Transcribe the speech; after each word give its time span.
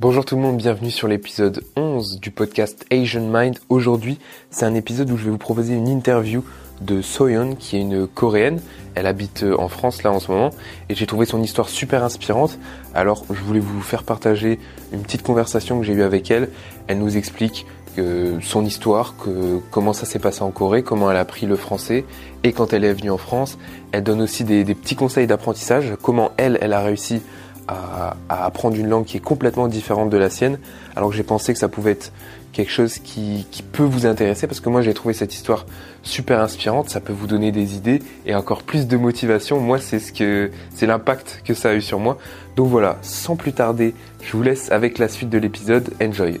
Bonjour 0.00 0.24
tout 0.24 0.34
le 0.34 0.42
monde, 0.42 0.56
bienvenue 0.56 0.90
sur 0.90 1.06
l'épisode 1.06 1.62
11 1.76 2.18
du 2.18 2.32
podcast 2.32 2.84
Asian 2.90 3.28
Mind. 3.30 3.60
Aujourd'hui, 3.68 4.18
c'est 4.50 4.66
un 4.66 4.74
épisode 4.74 5.08
où 5.12 5.16
je 5.16 5.22
vais 5.24 5.30
vous 5.30 5.38
proposer 5.38 5.74
une 5.74 5.86
interview 5.86 6.44
de 6.80 7.00
Soyeon, 7.00 7.54
qui 7.54 7.76
est 7.76 7.80
une 7.80 8.08
coréenne. 8.08 8.60
Elle 8.96 9.06
habite 9.06 9.44
euh, 9.44 9.54
en 9.56 9.68
France 9.68 10.02
là 10.02 10.10
en 10.10 10.18
ce 10.18 10.32
moment 10.32 10.50
et 10.88 10.96
j'ai 10.96 11.06
trouvé 11.06 11.26
son 11.26 11.40
histoire 11.40 11.68
super 11.68 12.02
inspirante. 12.02 12.58
Alors, 12.92 13.24
je 13.30 13.40
voulais 13.40 13.60
vous 13.60 13.80
faire 13.82 14.02
partager 14.02 14.58
une 14.92 15.02
petite 15.02 15.22
conversation 15.22 15.78
que 15.78 15.86
j'ai 15.86 15.92
eue 15.92 16.02
avec 16.02 16.28
elle. 16.28 16.48
Elle 16.88 16.98
nous 16.98 17.16
explique 17.16 17.64
que 17.94 18.38
son 18.42 18.64
histoire, 18.64 19.14
que, 19.16 19.60
comment 19.70 19.92
ça 19.92 20.06
s'est 20.06 20.18
passé 20.18 20.42
en 20.42 20.50
Corée, 20.50 20.82
comment 20.82 21.08
elle 21.08 21.16
a 21.16 21.20
appris 21.20 21.46
le 21.46 21.54
français 21.54 22.04
et 22.42 22.52
quand 22.52 22.72
elle 22.72 22.82
est 22.82 22.92
venue 22.92 23.12
en 23.12 23.18
France. 23.18 23.58
Elle 23.92 24.02
donne 24.02 24.22
aussi 24.22 24.42
des, 24.42 24.64
petits 24.64 24.96
conseils 24.96 25.28
d'apprentissage, 25.28 25.94
comment 26.02 26.32
elle, 26.36 26.58
elle 26.60 26.72
a 26.72 26.80
réussi 26.80 27.22
à, 27.68 28.16
apprendre 28.28 28.76
une 28.76 28.88
langue 28.88 29.04
qui 29.04 29.16
est 29.16 29.24
complètement 29.24 29.68
différente 29.68 30.10
de 30.10 30.16
la 30.16 30.30
sienne, 30.30 30.58
alors 30.96 31.10
que 31.10 31.16
j'ai 31.16 31.22
pensé 31.22 31.52
que 31.52 31.58
ça 31.58 31.68
pouvait 31.68 31.92
être 31.92 32.12
quelque 32.52 32.70
chose 32.70 32.98
qui, 32.98 33.46
qui 33.50 33.62
peut 33.62 33.82
vous 33.82 34.06
intéresser, 34.06 34.46
parce 34.46 34.60
que 34.60 34.68
moi 34.68 34.80
j'ai 34.80 34.94
trouvé 34.94 35.12
cette 35.12 35.34
histoire 35.34 35.66
super 36.02 36.40
inspirante, 36.40 36.88
ça 36.88 37.00
peut 37.00 37.12
vous 37.12 37.26
donner 37.26 37.50
des 37.50 37.74
idées 37.74 38.00
et 38.26 38.34
encore 38.34 38.62
plus 38.62 38.86
de 38.86 38.96
motivation. 38.96 39.58
Moi 39.60 39.78
c'est 39.78 39.98
ce 39.98 40.12
que 40.12 40.50
c'est 40.74 40.86
l'impact 40.86 41.42
que 41.44 41.54
ça 41.54 41.70
a 41.70 41.74
eu 41.74 41.82
sur 41.82 41.98
moi. 41.98 42.18
Donc 42.56 42.68
voilà, 42.68 42.98
sans 43.02 43.36
plus 43.36 43.52
tarder, 43.52 43.94
je 44.22 44.36
vous 44.36 44.42
laisse 44.42 44.70
avec 44.70 44.98
la 44.98 45.08
suite 45.08 45.30
de 45.30 45.38
l'épisode. 45.38 45.90
Enjoy. 46.00 46.40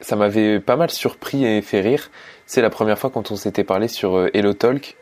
Ça 0.00 0.16
m'avait 0.16 0.58
pas 0.58 0.74
mal 0.74 0.90
surpris 0.90 1.44
et 1.44 1.62
fait 1.62 1.80
rire. 1.80 2.10
C'est 2.44 2.60
la 2.60 2.70
première 2.70 2.98
fois 2.98 3.10
quand 3.10 3.30
on 3.30 3.36
s'était 3.36 3.62
parlé 3.62 3.86
sur 3.86 4.16
euh, 4.16 4.30
Hello 4.34 4.52
Talk, 4.52 4.96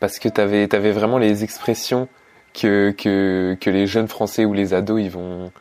parce 0.00 0.18
que 0.18 0.28
t'avais 0.28 0.74
avais 0.74 0.90
vraiment 0.90 1.18
les 1.18 1.44
expressions 1.44 2.08
que, 2.52 2.90
que, 2.96 3.56
que 3.60 3.70
les 3.70 3.86
jeunes 3.86 4.08
français 4.08 4.44
ou 4.44 4.52
les 4.52 4.74
ados 4.74 5.00
ils 5.00 5.10
vont, 5.10 5.52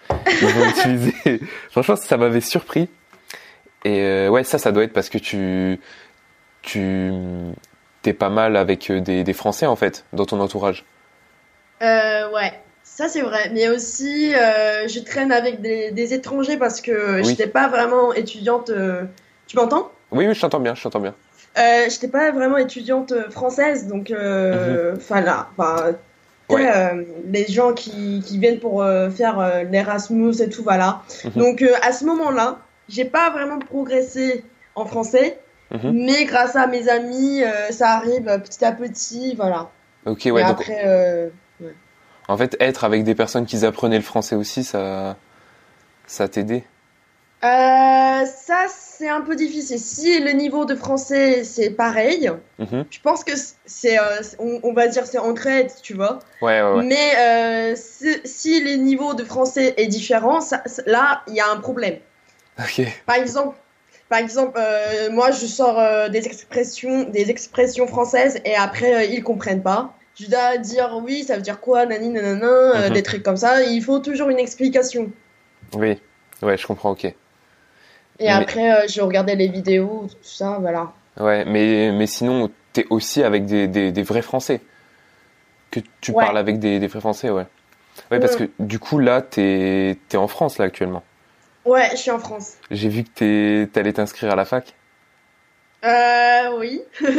ils 0.42 0.48
vont 0.48 0.70
utiliser. 0.70 1.40
Franchement, 1.72 1.96
ça 1.96 2.18
m'avait 2.18 2.42
surpris. 2.42 2.90
Et 3.86 4.02
euh, 4.02 4.30
ouais, 4.30 4.44
ça, 4.44 4.58
ça 4.58 4.72
doit 4.72 4.84
être 4.84 4.94
parce 4.94 5.10
que 5.10 5.18
tu, 5.18 5.80
tu 6.62 7.12
t'es 8.02 8.14
pas 8.14 8.30
mal 8.30 8.58
avec 8.58 8.90
euh, 8.90 9.00
des, 9.00 9.24
des 9.24 9.34
Français 9.34 9.66
en 9.66 9.76
fait 9.76 10.06
dans 10.14 10.26
ton 10.26 10.40
entourage. 10.40 10.86
Euh, 11.82 12.30
ouais, 12.32 12.52
ça 12.84 13.08
c'est 13.08 13.22
vrai. 13.22 13.52
Mais 13.54 13.70
aussi, 13.70 14.34
euh, 14.36 14.88
je 14.88 15.00
traîne 15.00 15.32
avec 15.32 15.62
des, 15.62 15.92
des, 15.92 16.14
étrangers 16.14 16.58
parce 16.58 16.82
que 16.82 17.18
oui. 17.18 17.26
j'étais 17.26 17.48
pas 17.48 17.68
vraiment 17.68 18.14
étudiante. 18.14 18.70
Euh, 18.70 19.04
tu 19.48 19.56
m'entends? 19.56 19.92
Oui, 20.12 20.28
oui, 20.28 20.34
je 20.34 20.42
t'entends 20.42 20.60
bien, 20.60 20.76
je 20.76 20.84
t'entends 20.84 21.00
bien. 21.00 21.16
Euh, 21.58 21.86
j'étais 21.90 22.08
pas 22.08 22.32
vraiment 22.32 22.58
étudiante 22.58 23.14
française, 23.32 23.88
donc 23.88 24.12
enfin 24.12 24.18
mm 24.18 24.98
-hmm. 24.98 25.26
là, 25.26 25.48
enfin 25.58 25.96
Ouais. 26.50 26.68
Euh, 26.68 27.04
les 27.26 27.48
gens 27.48 27.74
qui, 27.74 28.22
qui 28.26 28.40
viennent 28.40 28.60
pour 28.60 28.82
euh, 28.82 29.10
faire 29.10 29.40
euh, 29.40 29.64
l'Erasmus 29.64 30.42
et 30.42 30.50
tout, 30.50 30.64
voilà. 30.64 31.02
Mm 31.24 31.28
-hmm. 31.28 31.38
Donc 31.38 31.64
à 31.82 31.92
ce 31.92 32.06
moment-là, 32.06 32.58
j'ai 32.88 33.06
pas 33.06 33.30
vraiment 33.30 33.60
progressé 33.60 34.44
en 34.76 34.86
français, 34.86 35.40
mm 35.72 35.78
-hmm. 35.78 35.92
mais 36.06 36.26
grâce 36.26 36.56
à 36.56 36.66
mes 36.68 36.90
amis, 36.90 37.42
ça 37.72 37.88
arrive 37.98 38.26
petit 38.46 38.66
à 38.66 38.72
petit, 38.72 39.36
voilà. 39.36 39.70
Ok, 40.06 40.22
ouais. 40.26 40.42
Et 40.42 40.46
donc, 40.46 40.52
après, 40.52 41.32
ouais. 41.62 41.76
En 42.28 42.38
fait, 42.38 42.56
être 42.60 42.84
avec 42.84 43.04
des 43.04 43.16
personnes 43.16 43.46
qui 43.46 43.58
apprenaient 43.66 44.02
le 44.06 44.10
français 44.14 44.36
aussi, 44.36 44.64
ça, 44.64 45.16
ça 46.06 46.28
t'aidait 46.28 46.64
euh, 47.42 48.26
ça, 48.26 48.66
c'est 48.68 49.08
un 49.08 49.22
peu 49.22 49.36
difficile. 49.36 49.80
Si 49.80 50.20
le 50.20 50.32
niveau 50.32 50.66
de 50.66 50.76
français, 50.76 51.46
c'est 51.46 51.70
pareil, 51.70 52.30
-hmm. 52.60 52.84
je 52.90 53.00
pense 53.00 53.24
que 53.24 53.32
c'est, 53.66 53.98
euh, 53.98 54.04
on, 54.40 54.60
on, 54.64 54.74
va 54.74 54.88
dire, 54.88 55.06
c'est 55.06 55.20
ancré, 55.20 55.68
tu 55.82 55.94
vois. 55.94 56.20
Ouais, 56.42 56.62
ouais, 56.62 56.74
ouais. 56.74 56.84
Mais 56.84 57.10
euh, 57.18 57.74
si, 57.78 58.20
si 58.26 58.62
le 58.62 58.74
niveau 58.76 59.14
de 59.14 59.24
français 59.24 59.74
est 59.78 59.88
différent, 59.88 60.42
ça, 60.42 60.62
là, 60.86 61.22
il 61.28 61.36
y 61.36 61.40
a 61.40 61.50
un 61.50 61.62
problème. 61.68 61.98
Ok. 62.60 62.86
Par 63.06 63.16
exemple, 63.16 63.56
par 64.10 64.20
exemple, 64.20 64.60
moi, 65.12 65.30
je 65.32 65.46
sors 65.46 65.78
des 66.10 66.26
expressions, 66.26 67.04
des 67.18 67.30
expressions 67.30 67.88
françaises 67.88 68.36
et 68.44 68.56
après, 68.56 68.92
ils 69.14 69.24
comprennent 69.24 69.62
pas. 69.74 69.82
Je 70.20 70.26
dois 70.34 70.58
dire 70.58 70.90
oui, 71.06 71.24
ça 71.24 71.36
veut 71.38 71.46
dire 71.50 71.60
quoi, 71.62 71.86
nani, 71.86 72.10
nanana, 72.10 72.90
des 72.90 73.04
trucs 73.04 73.24
comme 73.24 73.38
ça. 73.38 73.52
Il 73.62 73.82
faut 73.88 74.00
toujours 74.00 74.30
une 74.30 74.40
explication. 74.40 75.04
Oui, 75.82 75.92
ouais, 76.42 76.58
je 76.58 76.66
comprends, 76.68 76.92
ok. 76.92 77.06
Et 78.20 78.26
mais... 78.26 78.30
après, 78.30 78.74
euh, 78.74 78.88
je 78.88 79.02
regardais 79.02 79.36
les 79.36 79.48
vidéos, 79.48 80.08
tout 80.10 80.18
ça, 80.22 80.58
voilà. 80.60 80.92
Ouais, 81.20 81.46
mais, 81.46 81.92
mais 81.92 82.08
sinon, 82.08 82.50
t'es 82.74 82.86
aussi 82.90 83.24
avec 83.24 83.46
des, 83.46 83.68
des, 83.68 83.92
des, 83.92 84.04
vrais 84.04 84.22
Français. 84.22 84.62
Que 85.72 85.80
tu 86.02 86.12
ouais. 86.12 86.24
parles 86.24 86.38
avec 86.38 86.60
des, 86.60 86.80
des, 86.80 86.88
vrais 86.88 87.00
Français, 87.00 87.30
ouais. 87.30 87.46
Ouais, 88.12 88.20
parce 88.20 88.36
mmh. 88.36 88.48
que 88.48 88.52
du 88.60 88.80
coup, 88.80 89.00
là, 89.00 89.22
t'es 89.22 89.98
es 90.12 90.18
en 90.18 90.28
France, 90.28 90.58
là, 90.58 90.66
actuellement. 90.66 91.04
Ouais, 91.66 91.90
je 91.92 91.98
suis 91.98 92.12
en 92.12 92.20
France. 92.20 92.54
J'ai 92.72 92.90
vu 92.90 93.04
que 93.04 93.66
t'allais 93.66 93.94
t'inscrire 93.94 94.32
à 94.32 94.36
la 94.36 94.46
fac. 94.46 94.74
Euh, 95.86 96.58
oui. 96.58 96.82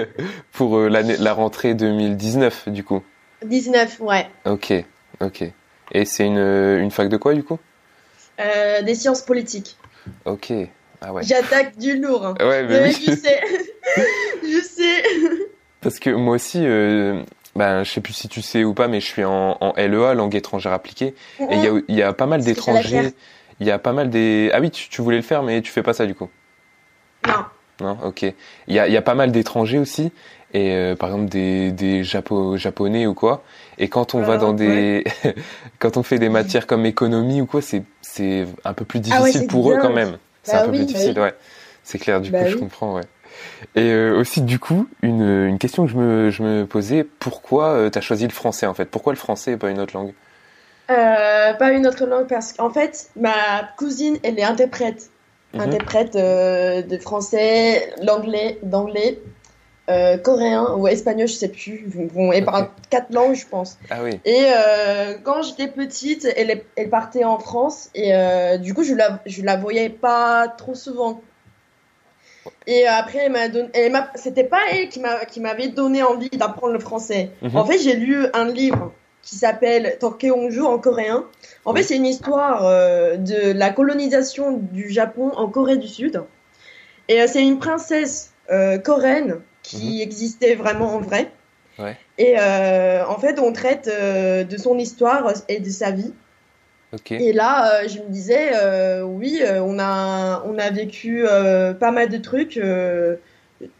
Pour 0.52 0.76
euh, 0.76 0.88
la 0.88 1.32
rentrée 1.32 1.74
2019, 1.74 2.68
du 2.68 2.84
coup. 2.84 3.02
19, 3.44 4.00
ouais. 4.00 4.26
Ok, 4.44 4.72
ok. 5.20 5.44
Et 5.92 6.04
c'est 6.04 6.26
une, 6.26 6.38
une 6.38 6.90
fac 6.90 7.08
de 7.08 7.16
quoi, 7.16 7.34
du 7.34 7.42
coup? 7.42 7.58
Euh, 8.40 8.82
Des 8.82 8.94
sciences 8.94 9.22
politiques. 9.22 9.76
Ok. 10.24 10.52
Ah 11.00 11.12
ouais. 11.12 11.22
J'attaque 11.22 11.78
du 11.78 11.98
lourd. 11.98 12.26
Hein. 12.26 12.34
Ouais, 12.40 12.64
mais 12.64 12.82
oui. 12.82 13.04
je 13.06 13.12
sais. 13.12 13.40
je 14.42 14.62
sais. 14.62 15.02
Parce 15.80 15.98
que 15.98 16.10
moi 16.10 16.34
aussi, 16.34 16.60
euh, 16.64 17.22
ben, 17.54 17.84
je 17.84 17.90
sais 17.90 18.00
plus 18.00 18.12
si 18.12 18.28
tu 18.28 18.42
sais 18.42 18.64
ou 18.64 18.74
pas, 18.74 18.88
mais 18.88 19.00
je 19.00 19.06
suis 19.06 19.24
en, 19.24 19.56
en 19.60 19.72
LEA, 19.76 20.14
langue 20.14 20.34
étrangère 20.34 20.72
appliquée. 20.72 21.14
Mm 21.38 21.44
-hmm. 21.44 21.52
Et 21.52 21.82
il 21.88 21.94
y 21.96 22.02
a, 22.02 22.06
y 22.06 22.08
a, 22.08 22.12
pas 22.12 22.26
mal 22.26 22.42
d'étrangers. 22.42 23.12
Il 23.60 23.66
y 23.66 23.70
a 23.70 23.78
pas 23.78 23.92
mal 23.92 24.10
des. 24.10 24.50
Ah 24.52 24.60
oui, 24.60 24.70
tu, 24.70 24.88
tu, 24.88 25.02
voulais 25.02 25.16
le 25.16 25.22
faire, 25.22 25.42
mais 25.42 25.62
tu 25.62 25.70
fais 25.72 25.82
pas 25.82 25.92
ça 25.92 26.06
du 26.06 26.14
coup. 26.14 26.30
Non. 27.26 27.44
Non, 27.80 27.96
ok. 28.04 28.22
Il 28.22 28.74
y 28.74 28.78
a, 28.78 28.88
y 28.88 28.96
a 28.96 29.02
pas 29.02 29.14
mal 29.14 29.30
d'étrangers 29.30 29.78
aussi. 29.78 30.12
Et 30.54 30.72
euh, 30.72 30.96
par 30.96 31.10
exemple 31.10 31.28
des, 31.28 31.72
des 31.72 32.04
Japo 32.04 32.56
japonais 32.56 33.06
ou 33.06 33.14
quoi. 33.14 33.42
Et 33.78 33.88
quand 33.88 34.14
on 34.14 34.22
va 34.22 34.38
dans 34.38 34.52
des, 34.54 35.04
quand 35.78 35.96
on 35.96 36.02
fait 36.02 36.18
des 36.18 36.30
matières 36.30 36.66
comme 36.66 36.86
économie 36.86 37.40
ou 37.42 37.46
quoi, 37.46 37.60
c'est 37.62 37.82
c'est 38.00 38.46
un 38.64 38.72
peu 38.72 38.84
plus 38.84 39.00
difficile 39.00 39.32
ah 39.36 39.40
ouais, 39.40 39.46
pour 39.46 39.68
bien. 39.68 39.76
eux 39.78 39.80
quand 39.82 39.92
même. 39.92 40.16
C'est 40.42 40.52
bah 40.52 40.62
un 40.62 40.64
peu 40.64 40.72
plus 40.72 40.86
difficile, 40.86 41.14
bah 41.14 41.20
oui. 41.20 41.26
ouais. 41.28 41.34
C'est 41.84 41.98
clair, 41.98 42.20
du 42.20 42.30
bah 42.30 42.38
coup, 42.40 42.44
oui. 42.46 42.50
je 42.52 42.56
comprends, 42.56 42.94
ouais. 42.94 43.02
Et 43.74 43.90
euh, 43.92 44.18
aussi, 44.18 44.40
du 44.42 44.58
coup, 44.58 44.88
une, 45.02 45.22
une 45.22 45.58
question 45.58 45.86
que 45.86 45.92
je 45.92 45.96
me, 45.96 46.30
je 46.30 46.42
me 46.42 46.66
posais, 46.66 47.04
pourquoi 47.04 47.68
euh, 47.68 47.90
tu 47.90 47.98
as 47.98 48.00
choisi 48.00 48.24
le 48.26 48.32
français 48.32 48.66
en 48.66 48.74
fait? 48.74 48.86
Pourquoi 48.86 49.12
le 49.12 49.18
français 49.18 49.52
et 49.52 49.56
pas 49.56 49.70
une 49.70 49.80
autre 49.80 49.94
langue? 49.94 50.12
Euh, 50.90 51.52
Pas 51.54 51.72
une 51.72 51.86
autre 51.86 52.06
langue 52.06 52.26
parce 52.26 52.52
qu'en 52.54 52.70
fait, 52.70 53.10
ma 53.16 53.68
cousine, 53.76 54.16
elle 54.22 54.38
est 54.38 54.44
interprète. 54.44 55.10
Mm 55.52 55.58
-hmm. 55.58 55.62
Interprète 55.62 56.14
de 56.92 56.98
français, 56.98 57.92
l'anglais, 58.02 58.58
d'anglais, 58.62 59.18
euh, 59.88 60.18
coréen 60.18 60.74
ou 60.76 60.86
espagnol, 60.86 61.28
je 61.28 61.32
sais 61.32 61.48
plus. 61.48 61.86
Bon, 62.12 62.30
elle 62.30 62.44
parle 62.44 62.64
okay. 62.64 62.72
quatre 62.90 63.10
langues, 63.10 63.34
je 63.34 63.46
pense. 63.46 63.78
Ah 63.88 64.02
oui. 64.02 64.20
Et 64.26 64.44
euh, 64.44 65.14
quand 65.22 65.40
j'étais 65.40 65.66
petite, 65.66 66.28
elle, 66.36 66.90
partait 66.90 67.24
en 67.24 67.38
France 67.38 67.88
et 67.94 68.14
euh, 68.14 68.58
du 68.58 68.74
coup, 68.74 68.84
je 68.84 68.92
la, 68.92 69.20
je 69.24 69.40
la 69.42 69.56
voyais 69.56 69.88
pas 69.88 70.46
trop 70.46 70.74
souvent. 70.74 71.22
Et 72.66 72.86
après, 72.86 73.20
elle 73.24 73.32
m'a 73.32 73.48
donné, 73.48 73.70
c'était 74.14 74.44
pas 74.44 74.60
elle 74.72 74.90
qui 74.90 75.00
m'a, 75.00 75.24
qui 75.24 75.40
m'avait 75.40 75.68
donné 75.68 76.02
envie 76.02 76.28
d'apprendre 76.28 76.74
le 76.74 76.80
français. 76.80 77.30
Mm 77.40 77.48
-hmm. 77.48 77.56
En 77.56 77.64
fait, 77.64 77.78
j'ai 77.78 77.94
lu 77.94 78.26
un 78.34 78.46
livre 78.46 78.92
qui 79.22 79.36
s'appelle 79.36 79.96
Torkeongju 80.00 80.62
en 80.62 80.78
coréen. 80.78 81.24
En 81.64 81.74
fait, 81.74 81.82
c'est 81.82 81.96
une 81.96 82.06
histoire 82.06 82.62
de 83.30 83.52
la 83.52 83.70
colonisation 83.70 84.52
du 84.72 84.90
Japon 84.90 85.30
en 85.36 85.48
Corée 85.48 85.78
du 85.78 85.88
Sud. 85.88 86.22
Et 87.08 87.26
c'est 87.26 87.42
une 87.42 87.58
princesse 87.58 88.32
coréenne 88.84 89.40
qui 89.68 89.98
mmh. 89.98 90.02
existait 90.02 90.54
vraiment 90.54 90.96
en 90.96 91.00
vrai. 91.00 91.30
Ouais. 91.78 91.96
Et 92.16 92.34
euh, 92.38 93.06
en 93.06 93.18
fait, 93.18 93.38
on 93.38 93.52
traite 93.52 93.88
euh, 93.88 94.42
de 94.44 94.56
son 94.56 94.78
histoire 94.78 95.32
et 95.48 95.60
de 95.60 95.70
sa 95.70 95.90
vie. 95.90 96.12
Okay. 96.92 97.22
Et 97.22 97.32
là, 97.34 97.82
euh, 97.82 97.88
je 97.88 97.98
me 98.00 98.08
disais, 98.08 98.50
oui, 99.02 99.42
on 99.44 99.78
a, 99.78 100.42
on 100.46 100.58
a 100.58 100.70
vécu 100.70 101.24
pas 101.78 101.90
mal 101.90 102.08
de 102.08 102.18
trucs, 102.18 102.58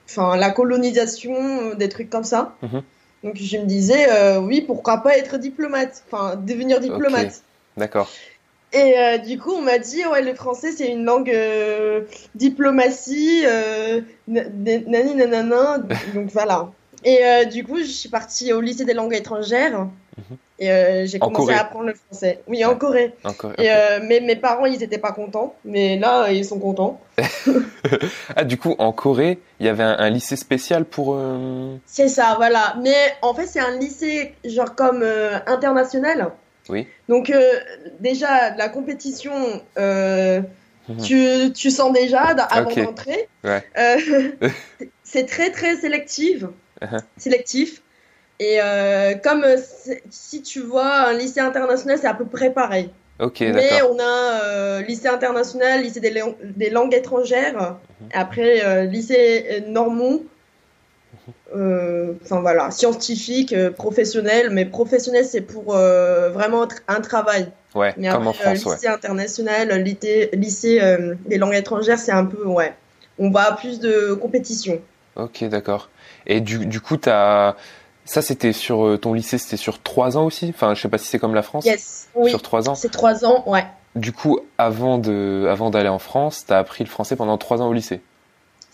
enfin 0.05 0.37
la 0.37 0.51
colonisation, 0.51 1.75
des 1.75 1.89
trucs 1.89 2.11
comme 2.11 2.25
ça. 2.25 2.55
Mmh. 2.63 2.79
Donc 3.25 3.37
je 3.37 3.57
me 3.57 3.65
disais, 3.65 4.37
oui, 4.39 4.61
pourquoi 4.61 4.99
pas 4.99 5.17
être 5.17 5.39
diplomate, 5.39 6.05
enfin 6.07 6.37
devenir 6.37 6.81
diplomate. 6.81 7.27
Okay. 7.27 7.79
D'accord. 7.79 8.11
Et 8.73 8.99
euh, 8.99 9.19
du 9.19 9.39
coup, 9.39 9.53
on 9.53 9.63
m'a 9.63 9.79
dit, 9.79 10.05
ouais, 10.05 10.23
le 10.23 10.35
français, 10.35 10.73
c'est 10.73 10.89
une 10.89 11.05
langue 11.05 11.31
euh, 11.31 12.03
diplomatie, 12.35 13.43
euh, 13.47 14.03
nani 14.27 15.15
nanana, 15.15 15.79
donc 16.15 16.31
voilà. 16.31 16.71
Et 17.05 17.21
euh, 17.25 17.45
du 17.47 17.65
coup, 17.65 17.79
je 17.79 17.85
suis 17.85 18.09
partie 18.11 18.53
au 18.53 18.61
lycée 18.61 18.85
des 18.85 18.93
langues 18.93 19.15
étrangères 19.15 19.87
-hmm. 20.19 20.37
et 20.59 21.07
j'ai 21.07 21.19
commencé 21.19 21.55
à 21.55 21.61
apprendre 21.61 21.87
le 21.87 21.95
français. 21.95 22.43
Oui, 22.47 22.63
en 22.65 22.75
Corée. 22.75 23.15
En 23.25 23.33
Corée 23.33 23.55
et, 23.59 23.71
mais 24.03 24.21
mes 24.21 24.37
parents, 24.37 24.67
ils 24.67 24.83
étaient 24.83 24.99
pas 24.99 25.13
contents, 25.13 25.55
mais 25.65 25.97
là, 25.97 26.31
ils 26.31 26.45
sont 26.45 26.59
contents. 26.59 27.01
ah, 28.37 28.45
du 28.45 28.59
coup, 28.59 28.75
en 28.79 28.93
Corée, 28.93 29.39
il 29.61 29.67
y 29.67 29.71
avait 29.71 29.85
un, 29.85 29.97
un 29.99 30.11
lycée 30.11 30.37
spécial 30.37 30.85
pour. 30.85 31.17
C'est 31.87 32.09
ça, 32.09 32.35
voilà. 32.37 32.77
Mais 32.83 33.01
en 33.23 33.33
fait, 33.33 33.47
c'est 33.47 33.61
un 33.61 33.79
lycée 33.79 34.35
genre 34.45 34.75
comme 34.75 35.03
international. 35.47 36.33
Oui. 36.69 36.87
Donc 37.09 37.33
déjà 38.01 38.55
la 38.57 38.69
compétition, 38.69 39.63
Mhm. 40.89 41.03
tu, 41.03 41.53
tu 41.53 41.71
sens 41.71 41.93
déjà 41.93 42.35
avant 42.51 42.71
Ok. 42.71 42.83
d'entrer. 42.83 43.29
Ouais. 43.45 43.63
Euh, 43.77 43.97
c'est 45.05 45.27
très 45.27 45.51
très 45.51 45.77
sélectif. 45.77 46.45
Uh-huh. 46.81 47.01
sélectif. 47.17 47.83
Et 48.41 48.59
euh, 48.63 49.15
comme 49.17 49.45
si 50.11 50.43
tu 50.43 50.61
vois 50.61 51.09
un 51.09 51.13
lycée 51.13 51.41
international, 51.41 51.99
c'est 52.01 52.07
à 52.07 52.15
peu 52.15 52.25
près 52.25 52.51
pareil. 52.53 52.89
Ok, 53.19 53.41
Mais 53.41 53.83
on 53.91 53.99
a 53.99 54.45
euh, 54.45 54.83
lycée 54.83 55.09
international, 55.09 55.83
lycée 55.83 55.99
des, 55.99 56.11
lang- 56.11 56.37
des 56.43 56.71
langues 56.71 56.95
étrangères, 56.95 57.77
Mhm. 58.01 58.09
après 58.15 58.65
euh, 58.65 58.85
lycée 58.85 59.63
euh. 59.67 60.21
Euh, 60.21 60.27
Enfin 61.53 62.41
voilà, 62.41 62.71
scientifique, 62.71 63.53
euh, 63.53 63.71
professionnel, 63.71 64.51
mais 64.51 64.65
professionnel 64.65 65.25
c'est 65.25 65.41
pour 65.41 65.75
euh, 65.75 66.31
vraiment 66.31 66.67
un 66.89 67.01
travail. 67.01 67.51
Ouais, 67.75 67.95
Mais 67.97 68.11
comme 68.11 68.27
en 68.27 68.31
après, 68.31 68.45
euh, 68.45 68.55
France, 68.55 68.65
ouais. 68.67 68.75
lycée 68.75 68.89
international, 68.89 69.71
euh, 69.71 69.79
lycée, 69.79 70.31
lycée 70.33 70.81
euh, 70.81 71.15
des 71.27 71.39
langues 71.39 71.55
étrangères, 71.55 71.99
c'est 71.99 72.13
un 72.13 72.25
peu, 72.25 72.45
ouais, 72.47 72.75
on 73.19 73.31
va 73.31 73.53
à 73.53 73.57
plus 73.57 73.81
de 73.81 74.15
compétition. 74.15 74.81
Ok, 75.17 75.45
d'accord. 75.45 75.91
Et 76.27 76.41
du, 76.41 76.65
du 76.67 76.81
coup, 76.81 76.97
t'as... 76.97 77.57
ça, 78.05 78.23
c'était 78.23 78.53
sur 78.53 78.87
euh, 78.87 78.97
ton 78.99 79.13
lycée, 79.13 79.37
c'était 79.39 79.57
sur 79.57 79.83
trois 79.83 80.17
ans 80.17 80.25
aussi? 80.25 80.53
Enfin, 80.55 80.75
je 80.75 80.81
sais 80.81 80.89
pas 80.89 80.99
si 80.99 81.07
c'est 81.07 81.19
comme 81.19 81.35
la 81.35 81.43
France. 81.43 81.65
Yes, 81.67 82.09
oui, 82.15 82.31
Sur 82.31 82.43
trois 82.43 82.69
ans? 82.69 82.75
c'est 82.75 82.91
trois 82.91 83.25
ans, 83.25 83.43
ouais. 83.47 83.65
Du 83.97 84.13
coup, 84.13 84.41
avant 84.59 84.99
de, 84.99 85.47
avant 85.51 85.71
d'aller 85.71 85.89
en 85.89 85.99
France, 85.99 86.45
t'as 86.47 86.59
appris 86.59 86.85
le 86.85 86.91
français 86.91 87.17
pendant 87.17 87.37
trois 87.39 87.61
ans 87.63 87.69
au 87.69 87.73
lycée? 87.73 88.01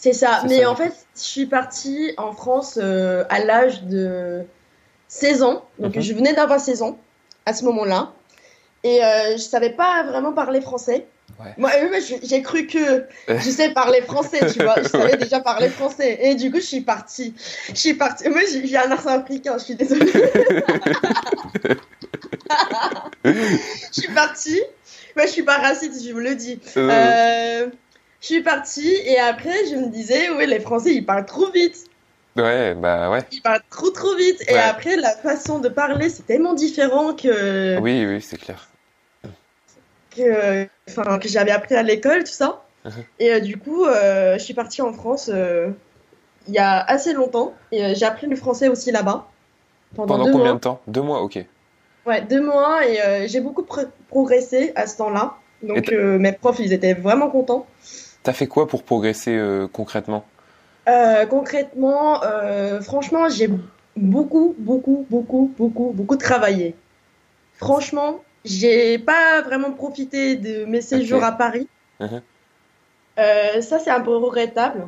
C'est 0.05 0.13
ça. 0.13 0.43
Mais 0.47 0.61
ça, 0.63 0.71
en 0.71 0.77
fait, 0.77 0.93
je 1.17 1.23
suis 1.23 1.47
partie 1.47 2.13
en 2.19 2.35
France 2.35 2.79
euh, 2.83 3.25
à 3.31 3.43
l'âge 3.43 3.85
de 3.85 4.43
16 5.09 5.43
ans. 5.43 5.65
Donc, 5.79 5.97
Mhm. 5.97 6.03
je 6.03 6.13
venais 6.13 6.35
d'avoir 6.35 6.61
16 6.61 6.83
ans 6.83 6.99
à 7.47 7.55
ce 7.55 7.65
moment-là. 7.65 8.13
Et 8.83 9.03
euh, 9.03 9.33
je 9.33 9.39
savais 9.39 9.71
pas 9.71 10.03
vraiment 10.03 10.35
parler 10.35 10.61
français. 10.61 11.07
Ouais. 11.41 11.55
Moi, 11.57 11.71
euh, 11.75 12.01
j'ai 12.23 12.43
cru 12.43 12.67
que 12.67 13.07
je 13.29 13.51
sais 13.51 13.71
parler 13.71 14.03
français, 14.03 14.41
tu 14.53 14.63
vois. 14.63 14.75
Je 14.83 14.89
savais 14.89 15.17
déjà 15.17 15.41
parler 15.41 15.71
français. 15.71 16.19
Et 16.21 16.35
du 16.35 16.51
coup, 16.51 16.59
je 16.59 16.67
suis 16.67 16.83
partie. 16.83 17.35
Je 17.71 17.75
suis 17.75 17.95
partie. 17.95 18.29
Moi, 18.29 18.41
j'ai 18.53 18.67
j'ai 18.67 18.77
un 18.77 18.91
accent 18.91 19.09
africain, 19.09 19.57
je 19.59 19.65
suis 19.65 19.75
désolée. 19.75 20.13
je 23.25 23.59
suis 23.91 24.13
partie. 24.15 24.61
Moi, 25.17 25.25
je 25.27 25.31
suis 25.33 25.43
pas 25.45 25.57
raciste, 25.59 26.05
je 26.07 26.13
vous 26.13 26.19
le 26.19 26.35
dis. 26.35 26.61
Euh, 26.77 26.91
Euh, 26.91 27.67
je 28.25 28.33
suis 28.33 28.43
partie 28.43 28.95
et 29.05 29.19
après 29.19 29.67
je 29.71 29.77
me 29.77 29.89
disais 29.89 30.31
ouais 30.31 30.47
les 30.47 30.61
Français 30.61 30.95
ils 30.95 31.05
parlent 31.05 31.27
trop 31.27 31.51
vite, 31.51 31.77
Ouais, 32.37 32.75
bah 32.75 33.11
ouais. 33.11 33.21
ils 33.31 33.43
parlent 33.43 33.61
trop 33.71 33.91
trop 33.91 34.17
vite. 34.17 34.43
Et 34.49 34.57
après 34.57 34.97
la 34.97 35.11
façon 35.11 35.59
de 35.59 35.69
parler 35.69 36.09
c'est 36.09 36.27
tellement 36.27 36.55
différent 36.55 37.13
que 37.15 37.79
Oui, 37.81 38.07
oui, 38.07 38.21
c'est 38.23 38.39
clair. 38.39 38.69
que 40.17 40.67
enfin 40.89 41.19
que 41.19 41.29
j'avais 41.29 41.51
appris 41.51 41.75
à 41.75 41.83
l'école 41.83 42.25
tout 42.25 42.33
ça. 42.33 42.63
Mhm. 42.87 42.93
et 43.19 43.33
euh, 43.33 43.41
du 43.41 43.57
coup 43.57 43.85
euh, 43.85 44.35
je 44.39 44.43
suis 44.45 44.53
partie 44.55 44.83
en 44.83 44.93
France 44.93 45.31
euh, 45.33 45.71
il 46.49 46.55
y 46.55 46.59
a 46.59 46.81
assez 46.81 47.13
longtemps. 47.15 47.55
Et 47.73 47.95
j'ai 47.95 48.05
appris 48.07 48.27
le 48.27 48.37
français 48.37 48.69
aussi 48.69 48.91
là-bas. 48.93 49.27
Pendant, 49.95 50.07
Pendant 50.15 50.25
deux 50.27 50.33
combien 50.33 50.47
mois. 50.47 50.55
de 50.55 50.61
temps? 50.61 50.81
Deux 50.87 51.01
mois, 51.03 51.23
ok. 51.23 51.39
ouais 52.07 52.21
deux 52.23 52.41
mois. 52.43 52.87
Et 52.87 53.29
j'ai 53.29 53.41
beaucoup 53.41 53.63
pro- 53.63 53.91
progressé 54.09 54.73
à 54.77 54.87
ce 54.87 54.97
temps-là. 54.99 55.35
Donc 55.63 55.91
mes 55.93 56.33
profs 56.33 56.59
ils 56.59 56.73
étaient 56.75 56.95
vraiment 56.95 57.31
contents 57.31 57.67
T'as 58.25 58.33
fait 58.33 58.49
quoi 58.49 58.67
pour 58.67 58.83
progresser 58.83 59.37
euh, 59.37 59.69
concrètement? 59.69 60.25
Euh, 60.89 61.27
concrètement, 61.27 62.23
euh, 62.25 62.81
franchement, 62.81 63.29
j'ai 63.29 63.49
beaucoup, 63.97 64.55
beaucoup, 64.59 65.07
beaucoup, 65.11 65.55
beaucoup, 65.57 65.93
beaucoup 65.95 66.17
travaillé. 66.17 66.77
Franchement, 67.55 68.25
j'ai 68.45 68.99
pas 68.99 69.43
vraiment 69.43 69.73
profité 69.73 70.37
de 70.37 70.65
mes 70.67 70.83
séjours 70.83 71.25
à 71.25 71.33
Paris. 71.33 71.69
Euh, 73.19 73.61
ça, 73.61 73.81
c'est 73.81 73.91
un 73.91 74.01
peu 74.01 74.17
regrettable. 74.17 74.87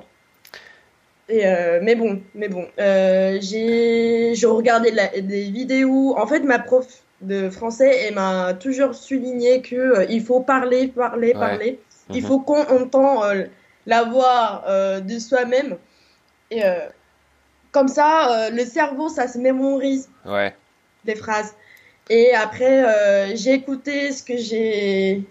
Et 1.28 1.46
euh, 1.46 1.80
mais 1.82 1.96
bon, 1.96 2.22
mais 2.34 2.48
bon, 2.48 2.66
euh, 2.78 3.38
j'ai, 3.40 4.34
je 4.36 4.46
regardais 4.46 4.92
la- 4.92 5.20
des 5.20 5.50
vidéos. 5.50 6.16
En 6.16 6.26
fait, 6.26 6.40
ma 6.40 6.58
prof 6.60 6.86
de 7.20 7.50
français, 7.50 7.90
elle 8.04 8.14
m'a 8.14 8.54
toujours 8.54 8.94
souligné 8.94 9.60
que 9.62 9.74
euh, 9.74 10.06
il 10.08 10.22
faut 10.22 10.40
parler, 10.40 10.88
parler, 10.88 11.34
Ouais. 11.34 11.40
parler. 11.40 11.85
Il 12.10 12.22
Mhm. 12.22 12.26
faut 12.26 12.40
qu'on 12.40 12.62
entend 12.62 13.24
euh, 13.24 13.44
la 13.86 14.04
voix 14.04 14.64
euh, 14.68 15.00
de 15.00 15.18
soi-même. 15.18 15.76
Et 16.50 16.64
euh, 16.64 16.86
comme 17.72 17.88
ça, 17.88 18.50
le 18.50 18.64
cerveau, 18.64 19.08
ça 19.08 19.26
se 19.28 19.38
mémorise 19.38 20.08
Ouais, 20.24 20.54
des 21.04 21.14
phrases. 21.16 21.54
Et 22.08 22.32
après, 22.34 23.34
j'ai 23.36 23.52
écouté 23.54 24.12
ce 24.12 24.22
que 24.22 24.36
j'ai 24.36 25.24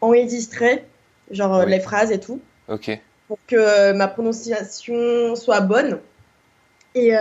enregistré, 0.00 0.84
genre 1.30 1.60
Oui. 1.64 1.70
les 1.70 1.78
phrases 1.80 2.10
et 2.10 2.18
tout, 2.18 2.40
ok. 2.68 2.98
pour 3.28 3.38
que 3.46 3.92
ma 3.92 4.08
prononciation 4.08 5.36
soit 5.36 5.60
bonne. 5.60 6.00
Et 6.94 7.12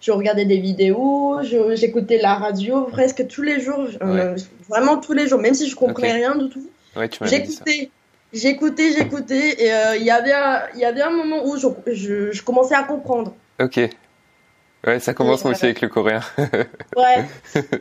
je 0.00 0.12
regardais 0.12 0.44
des 0.44 0.58
vidéos, 0.58 1.40
j'écoutais 1.42 2.18
la 2.18 2.34
radio 2.34 2.82
presque 2.84 3.26
tous 3.26 3.42
les 3.42 3.60
jours, 3.60 3.88
euh, 4.02 4.36
vraiment 4.68 4.98
tous 4.98 5.12
les 5.12 5.26
jours, 5.28 5.40
même 5.40 5.54
si 5.54 5.68
je 5.68 5.74
comprenais 5.76 6.08
Ok. 6.08 6.14
rien 6.14 6.36
du 6.36 6.48
tout. 6.50 6.70
Ouais. 6.96 7.08
J'écoutais, 7.22 7.90
j'écoutais, 8.32 8.92
j'écoutais, 8.92 9.62
et 9.62 9.72
euh, 9.72 9.96
il 9.96 10.02
y 10.04 10.10
avait 10.10 10.32
un- 10.32 10.62
y 10.76 10.84
avait 10.84 11.02
un 11.02 11.10
moment 11.10 11.44
où 11.44 11.56
je, 11.56 11.68
je, 11.92 12.32
je 12.32 12.42
commençais 12.42 12.74
à 12.74 12.82
comprendre. 12.84 13.34
Ok. 13.60 13.78
Ouais, 14.86 14.98
ça 14.98 15.12
commence 15.12 15.44
moi 15.44 15.52
aussi 15.52 15.66
avec 15.66 15.82
le 15.82 15.88
coréen. 15.88 16.20
Ouais. 16.96 17.26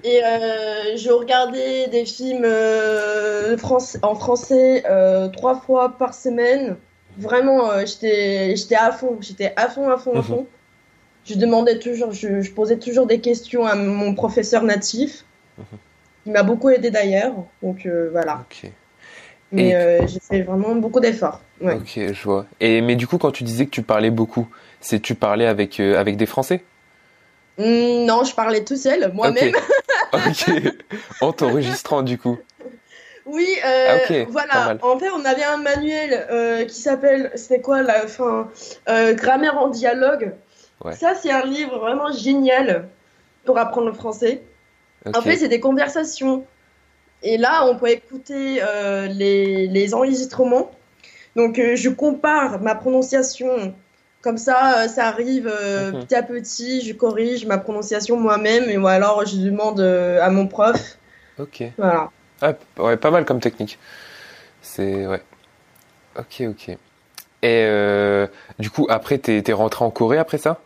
et 0.03 0.21
euh, 0.23 0.97
je 0.97 1.09
regardais 1.11 1.87
des 1.87 2.05
films 2.05 2.43
euh, 2.43 3.55
en 4.01 4.15
français 4.15 4.83
euh, 4.89 5.29
trois 5.29 5.55
fois 5.61 5.97
par 5.97 6.13
semaine. 6.13 6.75
Vraiment, 7.17 7.69
j'étais, 7.85 8.53
à 8.75 8.91
fond, 8.91 9.17
j'étais 9.21 9.53
à 9.55 9.69
fond, 9.69 9.89
à 9.89 9.97
fond, 9.97 10.11
à 10.13 10.17
Mhm. 10.17 10.23
fond. 10.23 10.47
Je 11.25 11.35
demandais 11.35 11.79
toujours, 11.79 12.11
je, 12.11 12.41
je 12.41 12.51
posais 12.51 12.77
toujours 12.77 13.05
des 13.05 13.19
questions 13.21 13.65
à 13.65 13.75
mon 13.75 14.13
professeur 14.13 14.63
natif. 14.63 15.23
Mhm. 15.57 15.65
Il 16.25 16.31
m'a 16.33 16.43
beaucoup 16.43 16.69
aidé 16.69 16.91
d'ailleurs, 16.91 17.33
donc 17.63 17.87
voilà. 18.11 18.45
Ok. 18.49 18.71
Mais 19.51 19.75
euh, 19.75 20.05
j'ai 20.07 20.19
fait 20.19 20.41
vraiment 20.41 20.75
beaucoup 20.75 20.99
d'efforts. 20.99 21.41
Ouais. 21.61 21.75
Ok, 21.75 21.99
je 22.13 22.23
vois. 22.23 22.45
Et 22.59 22.81
mais 22.81 22.95
du 22.95 23.07
coup, 23.07 23.17
quand 23.17 23.31
tu 23.31 23.43
disais 23.43 23.65
que 23.65 23.71
tu 23.71 23.81
parlais 23.81 24.11
beaucoup, 24.11 24.47
c'est 24.79 24.99
tu 24.99 25.15
parlais 25.15 25.47
avec 25.47 25.79
euh, 25.79 25.99
avec 25.99 26.17
des 26.17 26.25
Français? 26.25 26.63
Hmm, 27.57 28.05
non, 28.05 28.23
je 28.23 28.33
parlais 28.35 28.63
tout 28.63 28.77
seul, 28.77 29.11
moi-même. 29.13 29.53
Ok. 30.13 30.21
ok. 30.27 30.73
En 31.21 31.33
t'enregistrant 31.33 32.03
du 32.03 32.17
coup. 32.17 32.37
Oui, 33.25 33.47
euh, 33.65 33.97
Ah, 34.09 34.25
voilà. 34.29 34.77
En 34.81 34.97
fait, 34.97 35.09
on 35.11 35.23
avait 35.25 35.43
un 35.43 35.57
manuel 35.57 36.27
euh, 36.31 36.65
qui 36.65 36.81
s'appelle, 36.81 37.31
c'était 37.35 37.61
quoi 37.61 37.81
la 37.81 38.07
fin, 38.07 38.49
Grammaire 38.87 39.57
en 39.57 39.67
dialogue. 39.67 40.33
Ouais. 40.83 40.95
Ça, 40.95 41.13
c'est 41.15 41.31
un 41.31 41.45
livre 41.45 41.77
vraiment 41.79 42.11
génial 42.11 42.87
pour 43.45 43.57
apprendre 43.57 43.87
le 43.87 43.93
français. 43.93 44.41
En 45.05 45.21
fait, 45.21 45.37
c'est 45.37 45.47
des 45.47 45.59
conversations. 45.59 46.45
Et 47.23 47.37
là, 47.37 47.65
on 47.65 47.75
peut 47.75 47.89
écouter 47.89 48.59
euh, 48.61 49.07
les, 49.07 49.67
les 49.67 49.93
enregistrements. 49.93 50.71
Donc, 51.35 51.59
euh, 51.59 51.75
je 51.75 51.89
compare 51.89 52.61
ma 52.61 52.75
prononciation. 52.75 53.73
Comme 54.21 54.37
ça, 54.37 54.83
euh, 54.83 54.87
ça 54.87 55.05
arrive 55.07 55.45
Mhm. 55.47 56.05
petit 56.05 56.15
à 56.15 56.23
petit. 56.23 56.81
Je 56.81 56.93
corrige 56.93 57.45
ma 57.45 57.57
prononciation 57.57 58.17
moi-même. 58.17 58.69
Et 58.69 58.77
ou 58.77 58.87
alors, 58.87 59.25
je 59.25 59.37
demande 59.37 59.81
à 59.81 60.29
mon 60.29 60.47
prof. 60.47 60.97
Ok. 61.39 61.63
Voilà. 61.77 62.09
Ah, 62.41 62.53
ouais, 62.77 62.97
pas 62.97 63.11
mal 63.11 63.25
comme 63.25 63.39
technique. 63.41 63.77
C'est 64.61 65.05
ouais. 65.07 65.21
Ok, 66.17 66.41
ok. 66.47 66.77
Et 67.43 68.27
du 68.59 68.69
coup, 68.69 68.87
après, 68.89 69.17
t'es 69.17 69.41
t'es 69.41 69.53
rentré 69.53 69.85
en 69.85 69.91
Corée 69.91 70.17
après 70.17 70.37
ça? 70.37 70.59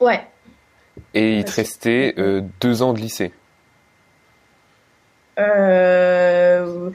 Ouais. 0.00 0.24
Et 1.14 1.38
il 1.38 1.44
te 1.44 1.52
restait 1.52 2.14
deux 2.60 2.82
ans 2.82 2.92
de 2.92 2.98
lycée. 3.00 3.32
Euh, 5.38 6.90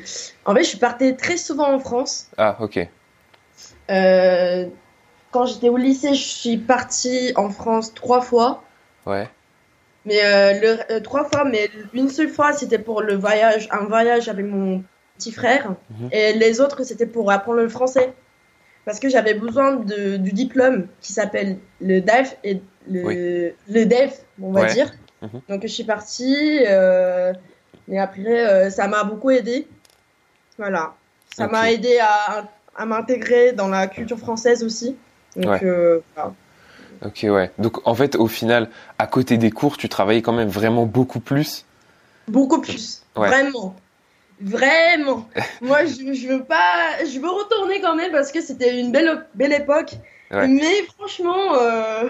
En 0.46 0.56
fait, 0.56 0.64
je 0.64 0.78
partais 0.78 1.14
très 1.16 1.38
souvent 1.38 1.74
en 1.74 1.80
France. 1.80 2.28
Ah, 2.38 2.58
ok. 2.60 2.88
Euh, 3.90 4.66
Quand 5.32 5.46
j'étais 5.46 5.70
au 5.70 5.78
lycée, 5.78 6.14
je 6.14 6.24
suis 6.24 6.58
partie 6.58 7.32
en 7.36 7.50
France 7.50 7.94
trois 7.94 8.22
fois. 8.22 8.64
Ouais. 9.06 9.30
Mais 10.06 10.20
euh, 10.26 10.78
le, 10.90 11.00
trois 11.02 11.26
fois, 11.26 11.46
mais 11.46 11.70
une 11.94 12.10
seule 12.10 12.30
fois, 12.30 12.54
c'était 12.54 12.80
pour 12.80 13.02
le 13.02 13.16
voyage, 13.16 13.68
un 13.72 13.86
voyage 13.86 14.28
avec 14.30 14.46
mon 14.46 14.84
petit 15.18 15.32
frère. 15.32 15.76
Mhm. 15.92 16.10
Et 16.12 16.34
les 16.34 16.60
autres, 16.60 16.84
c'était 16.84 17.06
pour 17.06 17.32
apprendre 17.32 17.60
le 17.60 17.70
français. 17.70 18.14
Parce 18.84 19.00
que 19.00 19.10
j'avais 19.10 19.36
besoin 19.36 19.76
de, 19.76 20.18
du 20.18 20.32
diplôme 20.32 20.88
qui 21.02 21.14
s'appelle 21.14 21.58
le 21.82 22.02
DEF 22.02 22.36
et 22.44 22.62
le, 22.90 23.04
Oui. 23.06 23.16
le 23.70 23.86
DEF, 23.86 24.22
on 24.42 24.52
va 24.52 24.62
Ouais. 24.62 24.74
dire. 24.74 24.92
Mhm. 25.22 25.42
Donc 25.50 25.62
je 25.62 25.68
suis 25.68 25.84
partie. 25.84 26.66
euh, 26.68 27.32
mais 27.88 27.98
après, 28.00 28.46
euh, 28.48 28.70
ça 28.70 28.88
m'a 28.88 29.04
beaucoup 29.04 29.30
aidé. 29.32 29.68
Voilà. 30.58 30.94
Ça 31.36 31.48
m'a 31.48 31.72
aidé 31.72 31.98
à, 32.00 32.48
à 32.76 32.86
m'intégrer 32.86 33.54
dans 33.54 33.68
la 33.68 33.88
culture 33.88 34.20
française 34.20 34.64
aussi. 34.64 34.96
Donc, 35.36 35.46
Ouais. 35.52 35.60
euh, 35.64 36.00
voilà. 36.16 36.34
Ok, 37.06 37.20
ouais. 37.24 37.52
Donc 37.58 37.86
en 37.88 37.96
fait, 37.96 38.16
au 38.16 38.28
final, 38.28 38.70
à 39.00 39.08
côté 39.08 39.38
des 39.38 39.50
cours, 39.50 39.78
tu 39.78 39.90
travaillais 39.90 40.22
quand 40.22 40.34
même 40.34 40.50
vraiment 40.50 40.86
beaucoup 40.86 41.20
plus? 41.20 41.66
Beaucoup 42.28 42.62
plus. 42.62 43.02
Ouais. 43.16 43.28
Vraiment. 43.28 43.76
Vraiment. 44.40 45.28
Moi, 45.62 45.86
je, 45.86 46.14
je 46.14 46.28
veux 46.28 46.44
pas. 46.44 47.04
Je 47.06 47.20
veux 47.20 47.30
retourner 47.30 47.82
quand 47.82 47.96
même 47.96 48.12
parce 48.12 48.32
que 48.32 48.42
c'était 48.42 48.80
une 48.80 48.92
belle, 48.92 49.26
belle 49.36 49.54
époque. 49.54 49.94
Ouais. 50.32 50.48
Mais 50.48 50.84
franchement. 50.96 51.56
euh, 51.56 52.10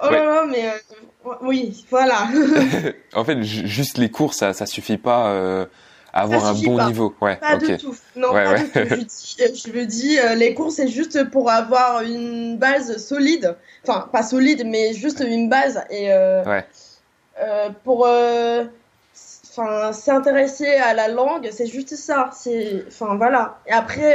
Oh 0.00 0.06
Ouais. 0.08 0.18
là 0.18 0.24
là, 0.24 0.46
mais. 0.50 0.68
euh, 0.68 0.72
Oui, 1.42 1.86
voilà. 1.90 2.28
En 3.14 3.24
fait, 3.24 3.42
ju- 3.42 3.66
juste 3.66 3.98
les 3.98 4.10
cours, 4.10 4.34
ça, 4.34 4.52
ça 4.52 4.66
suffit 4.66 4.98
pas 4.98 5.28
euh, 5.28 5.66
à 6.12 6.22
avoir 6.22 6.42
Ça 6.42 6.48
un 6.48 6.54
bon 6.54 6.76
pas. 6.76 6.86
niveau. 6.86 7.14
Ouais, 7.20 7.36
Pas 7.36 7.54
ok. 7.56 7.64
du 7.66 7.76
tout. 7.78 7.94
Non, 8.16 8.32
Ouais, 8.32 8.44
pas 8.44 8.52
ouais. 8.52 8.62
du 8.64 8.70
tout. 8.70 8.78
Je 8.88 9.80
dis, 9.84 10.18
euh, 10.18 10.22
je 10.22 10.32
euh, 10.32 10.34
les 10.34 10.54
cours, 10.54 10.70
c'est 10.72 10.88
juste 10.88 11.24
pour 11.30 11.50
avoir 11.50 12.02
une 12.02 12.56
base 12.58 12.96
solide. 12.98 13.56
Enfin, 13.86 14.08
pas 14.12 14.22
solide, 14.22 14.64
mais 14.66 14.92
juste 14.94 15.24
une 15.26 15.48
base. 15.48 15.82
Et 15.90 16.12
euh, 16.12 16.44
Ouais. 16.44 16.64
euh, 17.40 17.70
pour 17.84 18.06
euh, 18.06 18.64
enfin, 19.50 19.92
s'intéresser 19.92 20.74
à 20.74 20.94
la 20.94 21.08
langue, 21.08 21.48
c'est 21.52 21.66
juste 21.66 21.94
ça. 21.96 22.30
C'est, 22.34 22.84
enfin, 22.88 23.16
voilà. 23.16 23.58
Et 23.66 23.72
après, 23.72 24.14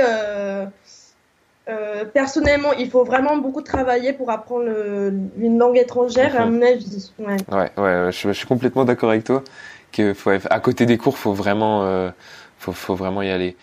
euh, 1.70 2.06
personnellement, 2.06 2.74
il 2.74 2.90
faut 2.90 3.04
vraiment 3.04 3.38
beaucoup 3.38 3.62
travailler 3.62 4.14
pour 4.14 4.30
apprendre 4.32 4.66
le- 4.66 5.14
une 5.38 5.58
langue 5.60 5.78
étrangère, 5.78 6.40
à 6.40 6.46
Mhm. 6.46 6.52
mon 6.56 6.62
avis. 6.66 7.12
Ouais. 7.20 7.38
Ouais, 7.52 7.72
ouais, 7.78 8.12
je, 8.12 8.28
je 8.28 8.34
suis 8.34 8.48
complètement 8.48 8.86
d'accord 8.86 9.10
avec 9.12 9.24
toi. 9.24 9.44
Que 9.92 10.14
faut, 10.14 10.30
à 10.30 10.60
côté 10.60 10.86
des 10.86 10.98
cours, 10.98 11.18
faut 11.18 11.34
vraiment, 11.34 11.84
euh, 11.86 12.10
faut, 12.58 12.74
faut 12.74 12.96
vraiment 12.96 13.22
y 13.22 13.30
aller. 13.30 13.56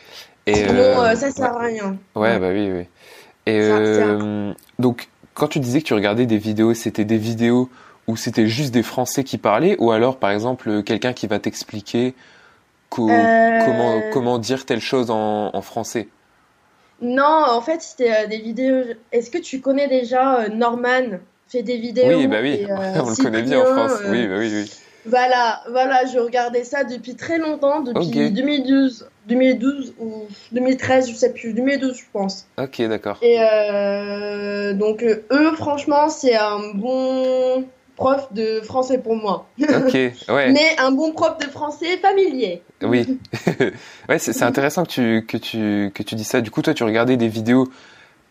Et, 0.46 0.54
Sinon, 0.54 0.72
euh, 0.82 1.04
euh, 1.10 1.14
ça 1.14 1.30
sert 1.30 1.54
à 1.56 1.64
rien. 1.64 1.96
Ouais, 2.14 2.38
bah 2.38 2.48
oui, 2.52 2.70
oui. 2.72 2.86
Et 3.46 3.62
Ça, 3.62 4.18
donc, 4.78 5.08
quand 5.34 5.48
tu 5.48 5.60
disais 5.60 5.80
que 5.80 5.86
tu 5.86 5.94
regardais 5.94 6.26
des 6.26 6.38
vidéos, 6.38 6.74
c'était 6.74 7.04
des 7.04 7.18
vidéos 7.18 7.68
où 8.08 8.16
c'était 8.16 8.46
juste 8.46 8.72
des 8.72 8.82
Français 8.82 9.22
qui 9.24 9.38
parlaient, 9.38 9.76
ou 9.78 9.90
alors, 9.92 10.16
par 10.16 10.30
exemple, 10.30 10.82
quelqu'un 10.82 11.12
qui 11.12 11.26
va 11.26 11.38
t'expliquer 11.38 12.14
co- 12.88 13.08
comment 13.64 14.02
comment 14.12 14.38
dire 14.38 14.64
telle 14.66 14.80
chose 14.80 15.10
en, 15.10 15.50
en 15.52 15.62
français? 15.62 16.08
Non, 17.00 17.44
en 17.48 17.60
fait, 17.60 17.82
c'était 17.82 18.10
euh, 18.10 18.26
des 18.26 18.38
vidéos. 18.38 18.82
Est-ce 19.12 19.30
que 19.30 19.38
tu 19.38 19.60
connais 19.60 19.88
déjà 19.88 20.40
euh, 20.40 20.48
Norman 20.48 21.18
fait 21.48 21.62
des 21.62 21.76
vidéos 21.76 22.18
Oui, 22.18 22.26
bah 22.26 22.38
oui, 22.42 22.54
et, 22.54 22.70
euh, 22.70 22.76
on 23.04 23.10
le 23.10 23.22
connaît 23.22 23.42
bien 23.42 23.60
en 23.60 23.64
France. 23.64 24.00
Oui, 24.08 24.26
bah 24.26 24.36
oui, 24.38 24.50
oui. 24.52 24.70
Voilà, 25.08 25.62
voilà, 25.70 26.04
je 26.06 26.18
regardais 26.18 26.64
ça 26.64 26.82
depuis 26.82 27.14
très 27.14 27.38
longtemps, 27.38 27.80
depuis 27.80 28.24
Ok. 28.24 28.32
2012, 28.32 29.08
2012 29.28 29.94
ou 30.00 30.24
2013, 30.50 31.10
je 31.10 31.14
sais 31.14 31.32
plus, 31.32 31.52
2012 31.52 31.96
je 31.96 32.02
pense. 32.12 32.48
Ok, 32.58 32.82
d'accord. 32.88 33.18
Et 33.22 33.36
euh, 33.38 34.72
donc 34.72 35.04
eux, 35.04 35.52
franchement, 35.54 36.08
c'est 36.08 36.34
un 36.34 36.58
bon 36.74 37.64
prof 37.96 38.32
de 38.32 38.60
français 38.60 38.98
pour 38.98 39.16
moi. 39.16 39.48
Ok, 39.58 39.94
ouais. 39.94 40.52
Mais 40.52 40.76
un 40.78 40.92
bon 40.92 41.12
prof 41.12 41.38
de 41.38 41.46
français 41.46 41.96
familier. 41.98 42.62
Oui, 42.82 43.18
ouais, 44.08 44.18
c'est 44.18 44.42
intéressant 44.42 44.84
que 44.84 44.90
tu 44.90 45.26
que 45.26 45.36
tu 45.36 45.90
que 45.92 46.02
tu 46.02 46.14
dis 46.14 46.24
ça. 46.24 46.40
Du 46.40 46.50
coup, 46.50 46.62
toi, 46.62 46.74
tu 46.74 46.84
regardais 46.84 47.16
des 47.16 47.28
vidéos 47.28 47.68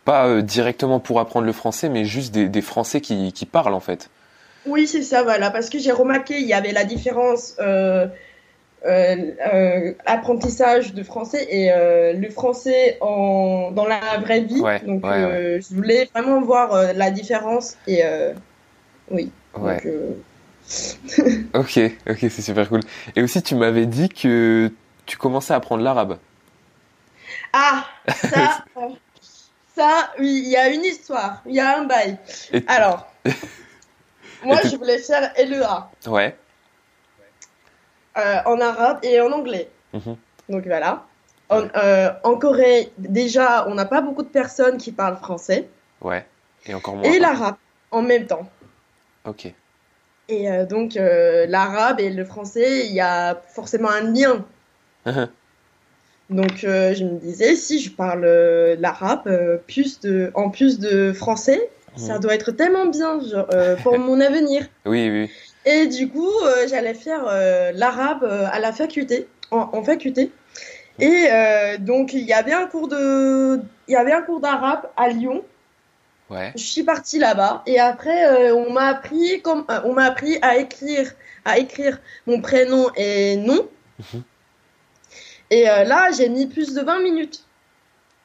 pas 0.06 0.28
euh, 0.28 0.42
directement 0.42 1.00
pour 1.00 1.20
apprendre 1.20 1.46
le 1.46 1.52
français, 1.52 1.90
mais 1.90 2.06
juste 2.06 2.34
des, 2.34 2.48
des 2.48 2.62
Français 2.62 3.02
qui 3.02 3.34
qui 3.34 3.46
parlent 3.46 3.74
en 3.74 3.80
fait. 3.80 4.10
Oui, 4.68 4.88
c'est 4.88 5.04
ça, 5.04 5.24
voilà, 5.24 5.52
parce 5.52 5.70
que 5.70 5.78
j'ai 5.78 5.92
remarqué 5.92 6.40
il 6.40 6.48
y 6.48 6.54
avait 6.54 6.72
la 6.72 6.86
différence 6.86 7.56
euh, 7.60 8.08
euh, 8.86 9.94
apprentissage 10.08 10.94
de 10.94 11.04
français 11.04 11.46
et 11.52 11.70
le 12.18 12.30
français 12.32 12.98
en, 13.00 13.70
dans 13.72 13.86
la 13.86 14.00
vraie 14.20 14.42
vie. 14.42 14.60
Ouais, 14.60 14.80
Donc, 14.80 15.06
ouais, 15.06 15.60
je 15.62 15.76
voulais 15.76 16.10
vraiment 16.14 16.42
voir 16.42 16.94
la 16.94 17.12
différence 17.12 17.78
et 17.88 18.02
oui. 19.12 19.32
Ouais. 19.58 19.76
Donc, 19.76 19.86
euh, 19.86 20.14
Ok, 21.54 21.80
ok, 22.10 22.18
c'est 22.20 22.42
super 22.42 22.68
cool. 22.70 22.82
Et 23.16 23.22
aussi, 23.22 23.42
tu 23.44 23.56
m'avais 23.56 23.86
dit 23.86 24.10
que 24.10 24.72
tu 25.06 25.18
commençais 25.18 25.54
à 25.54 25.58
apprendre 25.58 25.84
l'arabe. 25.84 26.18
Ah, 27.54 27.86
ça, 28.16 28.66
ça, 29.76 30.12
oui, 30.20 30.42
il 30.46 30.50
y 30.50 30.58
a 30.58 30.70
une 30.70 30.84
histoire, 30.84 31.42
il 31.46 31.56
y 31.56 31.60
a 31.60 31.78
un 31.80 31.84
bail. 31.86 32.18
Et- 32.52 32.64
Alors, 32.68 33.08
moi, 34.44 34.58
je 34.64 34.76
voulais 34.76 34.98
faire 35.00 35.32
LEA. 35.38 35.90
Ouais. 36.08 36.36
euh, 38.18 38.38
en 38.46 38.60
arabe 38.62 39.00
et 39.04 39.20
en 39.22 39.32
anglais. 39.32 39.70
Mhm. 39.94 40.16
Donc 40.50 40.66
voilà. 40.66 41.06
En, 41.50 41.62
euh, 41.76 42.10
en 42.24 42.36
Corée, 42.38 42.92
déjà, 42.98 43.68
on 43.68 43.76
n'a 43.76 43.86
pas 43.86 44.02
beaucoup 44.02 44.24
de 44.24 44.28
personnes 44.30 44.78
qui 44.78 44.92
parlent 44.92 45.18
français 45.18 45.68
Ouais. 46.02 46.26
Et 46.66 46.74
encore 46.74 46.96
moins. 46.96 47.04
et 47.12 47.20
l'arabe 47.20 47.56
en 47.92 48.02
même 48.02 48.26
temps. 48.26 48.50
Ok. 49.26 49.54
Et 50.28 50.50
euh, 50.50 50.66
donc, 50.66 50.98
euh, 50.98 51.46
l'arabe 51.48 52.00
et 52.00 52.10
le 52.10 52.26
français, 52.26 52.88
il 52.88 52.94
y 52.94 53.00
a 53.02 53.40
forcément 53.54 53.90
un 53.90 54.02
lien. 54.12 54.46
Mhm. 55.06 55.28
Donc, 56.32 56.64
euh, 56.64 56.96
je 56.96 57.04
me 57.04 57.20
disais, 57.20 57.56
si 57.56 57.80
je 57.80 57.92
parle 57.92 58.26
l'arabe 58.80 59.62
plus 59.68 60.00
de, 60.00 60.32
en 60.34 60.50
plus 60.50 60.80
de 60.80 61.14
français, 61.14 61.70
ça 61.96 62.16
Mhm. 62.16 62.20
doit 62.22 62.34
être 62.36 62.52
tellement 62.52 62.88
bien 62.88 63.20
genre, 63.22 63.48
pour 63.84 64.00
mon 64.00 64.20
avenir. 64.20 64.66
Oui, 64.86 65.10
oui. 65.10 65.30
Et 65.66 65.88
du 65.88 66.10
coup, 66.10 66.32
j'allais 66.68 66.94
faire 66.94 67.26
l'arabe 67.74 68.24
à 68.24 68.60
la 68.60 68.72
faculté, 68.72 69.28
en, 69.52 69.70
en 69.74 69.84
faculté. 69.84 70.32
Et 71.00 71.28
donc, 71.80 72.14
il 72.14 72.22
y 72.26 72.34
avait 72.34 72.54
un 72.54 72.68
cours 72.68 72.88
de, 72.88 73.60
il 73.88 73.92
y 73.92 73.96
avait 73.96 74.12
un 74.14 74.22
cours 74.22 74.40
d'arabe 74.40 74.82
à 74.98 75.10
Lyon. 75.10 75.44
Ouais. 76.30 76.54
Je 76.56 76.64
suis 76.64 76.84
partie 76.84 77.20
là-bas 77.20 77.62
et 77.68 77.80
après, 77.80 78.26
euh, 78.26 78.56
on 78.56 78.72
m'a 78.72 78.88
appris 78.88 79.42
comme, 79.42 79.64
euh, 79.70 79.82
on 79.84 79.94
m'a 79.94 80.06
appris 80.06 80.40
à 80.42 80.58
écrire, 80.58 81.12
à 81.44 81.60
écrire 81.60 82.00
mon 82.26 82.42
prénom 82.42 82.90
et 82.96 83.38
nom. 83.38 83.68
Mhm. 84.00 84.24
Et 85.52 85.70
euh, 85.70 85.84
là, 85.84 86.10
j'ai 86.12 86.28
mis 86.30 86.48
plus 86.48 86.74
de 86.74 86.82
20 86.82 87.00
minutes. 87.02 87.44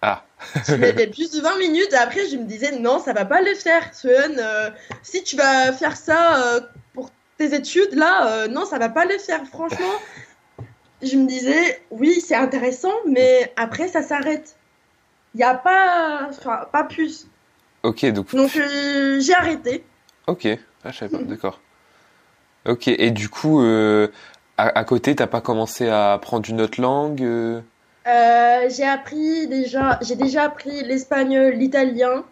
Ah. 0.00 0.24
Je 0.66 0.74
mettais 0.76 1.08
plus 1.08 1.30
de 1.30 1.42
20 1.42 1.58
minutes. 1.58 1.92
Et 1.92 1.96
après, 1.96 2.26
je 2.26 2.38
me 2.38 2.44
disais, 2.44 2.78
non, 2.78 2.98
ça 2.98 3.12
va 3.12 3.26
pas 3.26 3.42
le 3.42 3.54
faire. 3.54 3.90
Euh, 4.06 4.70
si 5.02 5.22
tu 5.22 5.36
vas 5.36 5.70
faire 5.72 5.94
ça 5.94 6.60
pour 6.94 7.10
tes 7.36 7.54
études, 7.54 7.92
là, 7.92 8.48
non, 8.48 8.64
ça 8.64 8.78
va 8.78 8.88
pas 8.88 9.04
le 9.04 9.18
faire. 9.18 9.44
Franchement, 9.46 9.92
je 11.02 11.16
me 11.16 11.26
disais, 11.26 11.82
oui, 11.90 12.22
c'est 12.26 12.34
intéressant, 12.34 12.94
mais 13.06 13.52
après, 13.56 13.88
ça 13.88 14.00
s'arrête. 14.00 14.56
Il 15.34 15.38
n'y 15.38 15.44
a 15.44 15.54
pas, 15.54 16.28
enfin, 16.30 16.66
pas 16.72 16.84
plus. 16.84 17.26
Ok, 17.82 18.04
donc. 18.06 18.34
Donc, 18.34 18.56
euh, 18.56 19.20
j'ai 19.20 19.34
arrêté. 19.34 19.84
Ok. 20.26 20.46
Ah, 20.84 20.90
je 20.90 20.98
savais 20.98 21.16
pas. 21.16 21.22
D'accord. 21.24 21.60
Ok. 22.66 22.88
Et 22.88 23.10
du 23.10 23.28
coup, 23.28 23.62
euh, 23.62 24.08
à, 24.58 24.78
à 24.78 24.84
côté, 24.84 25.14
t'as 25.16 25.26
pas 25.26 25.40
commencé 25.40 25.88
à 25.88 26.12
apprendre 26.12 26.48
une 26.48 26.60
autre 26.60 26.80
langue 26.80 27.22
euh? 27.22 27.60
J'ai 28.68 28.86
appris 28.86 29.46
déjà, 29.46 29.98
j'ai 30.02 30.16
déjà 30.16 30.42
appris 30.44 30.82
l'espagnol, 30.84 31.54
l'italien, 31.54 32.24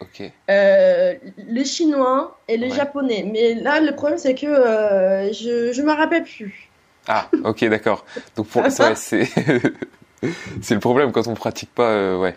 Ok. 0.00 0.22
euh, 0.50 1.14
le 1.48 1.64
chinois 1.64 2.38
et 2.48 2.56
le 2.56 2.68
Ouais. 2.68 2.72
japonais. 2.74 3.28
Mais 3.30 3.54
là, 3.54 3.80
le 3.80 3.94
problème, 3.94 4.18
c'est 4.18 4.34
que 4.34 4.46
je, 4.46 5.72
je 5.72 5.82
me 5.82 5.92
rappelle 5.92 6.24
plus. 6.24 6.68
Ah, 7.08 7.28
ok, 7.44 7.64
d'accord. 7.64 8.04
Donc 8.36 8.46
pour 8.48 8.70
ça, 8.70 8.94
c'est 8.94 9.24
c'est 10.62 10.74
le 10.74 10.80
problème 10.80 11.10
quand 11.12 11.26
on 11.26 11.34
pratique 11.34 11.74
pas, 11.74 12.16
ouais. 12.18 12.36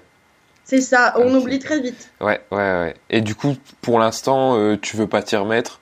C'est 0.68 0.82
ça, 0.82 1.14
on 1.18 1.34
oublie 1.36 1.60
très 1.60 1.80
vite. 1.80 2.10
Ouais, 2.20 2.42
ouais, 2.52 2.58
ouais. 2.58 2.96
Et 3.12 3.22
du 3.22 3.36
coup, 3.36 3.56
pour 3.82 4.00
l'instant, 4.00 4.58
euh, 4.58 4.78
tu 4.78 4.98
veux 4.98 5.08
pas 5.08 5.22
t'y 5.22 5.36
remettre? 5.36 5.80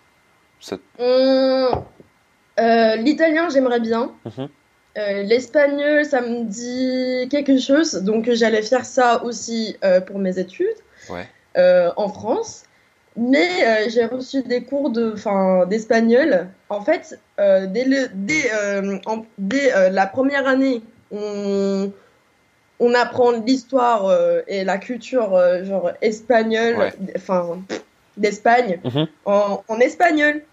Ça- 0.60 0.76
euh, 1.00 2.96
l'italien, 2.98 3.48
j'aimerais 3.50 3.80
bien. 3.80 4.12
Mhm. 4.26 4.50
Euh, 4.98 5.24
l'espagnol, 5.24 6.06
ça 6.06 6.22
me 6.22 6.44
dit 6.44 7.30
quelque 7.30 7.58
chose. 7.60 7.94
Donc, 8.04 8.30
j'allais 8.34 8.62
faire 8.62 8.86
ça 8.86 9.24
aussi 9.24 9.76
pour 10.06 10.20
mes 10.20 10.38
études 10.38 10.68
Ouais. 11.10 11.28
en 11.96 12.10
France. 12.10 12.64
Mais 13.16 13.90
j'ai 13.90 14.06
reçu 14.06 14.44
des 14.44 14.64
cours 14.64 14.90
de, 14.90 15.16
d'espagnol. 15.66 16.48
En 16.70 16.82
fait, 16.82 17.18
dès, 17.38 17.86
le, 17.86 18.08
dès, 18.14 18.52
en- 19.06 19.26
dès 19.38 19.90
la 19.92 20.06
première 20.08 20.48
année, 20.48 20.82
on, 21.12 21.92
on 22.86 22.94
apprend 22.94 23.32
l'histoire 23.32 24.06
euh, 24.08 24.42
et 24.48 24.64
la 24.64 24.78
culture 24.78 25.34
euh, 25.36 25.64
genre 25.64 25.92
espagnole, 26.02 26.76
Ouais. 26.78 26.94
enfin 27.16 27.60
d'Espagne, 28.18 28.80
Mhm. 28.84 29.08
en, 29.26 29.64
en 29.68 29.80
espagnol. 29.80 30.44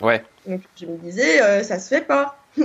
Ouais. 0.00 0.22
Donc 0.46 0.60
je 0.80 0.86
me 0.86 0.96
disais, 0.96 1.42
euh, 1.42 1.62
ça 1.62 1.78
se 1.78 1.88
fait 1.88 2.00
pas. 2.06 2.36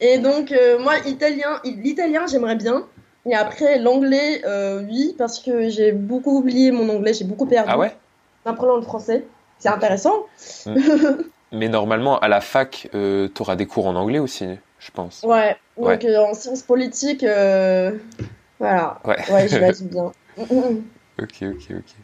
et 0.00 0.18
donc 0.18 0.52
euh, 0.52 0.78
moi, 0.78 0.94
italien, 1.06 1.60
l'italien, 1.64 2.26
j'aimerais 2.26 2.56
bien. 2.56 2.86
Et 3.26 3.34
après, 3.34 3.78
l'anglais, 3.78 4.42
oui, 4.88 5.14
parce 5.18 5.40
que 5.40 5.68
j'ai 5.68 5.92
beaucoup 5.92 6.38
oublié 6.38 6.70
mon 6.72 6.88
anglais, 6.88 7.12
j'ai 7.12 7.24
beaucoup 7.24 7.46
perdu 7.46 7.70
Ah 7.72 7.78
ouais? 7.78 7.92
en 8.46 8.50
apprenant 8.52 8.76
le 8.76 8.82
français. 8.82 9.24
C'est 9.58 9.68
intéressant. 9.68 10.24
Mais 11.52 11.68
normalement, 11.68 12.18
à 12.20 12.28
la 12.28 12.40
fac, 12.40 12.88
euh, 12.94 13.28
t'auras 13.28 13.56
des 13.56 13.66
cours 13.66 13.86
en 13.86 13.94
anglais 13.96 14.20
aussi, 14.20 14.46
je 14.80 14.90
pense. 14.90 15.22
Ouais, 15.24 15.56
donc 15.76 15.86
Ouais. 15.86 16.06
euh, 16.06 16.18
en 16.18 16.34
sciences 16.34 16.62
politiques, 16.62 17.24
euh, 17.24 17.92
voilà. 18.58 19.00
Ouais. 19.04 19.16
Ouais, 19.30 19.48
j'imagine 19.48 19.88
bien. 19.90 20.12
Ok, 21.20 21.42
ok, 21.42 21.70
ok. 21.70 21.94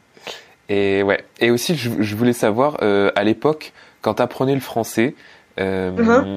Et 0.69 1.03
ouais. 1.03 1.25
Et 1.41 1.51
aussi, 1.51 1.75
je, 1.77 1.91
je 2.03 2.17
voulais 2.17 2.33
savoir, 2.33 2.79
euh, 2.83 3.11
à 3.17 3.25
l'époque, 3.25 3.73
quand 4.03 4.15
t'apprenais 4.15 4.55
le 4.55 4.61
français, 4.61 5.15
Euh, 5.59 6.37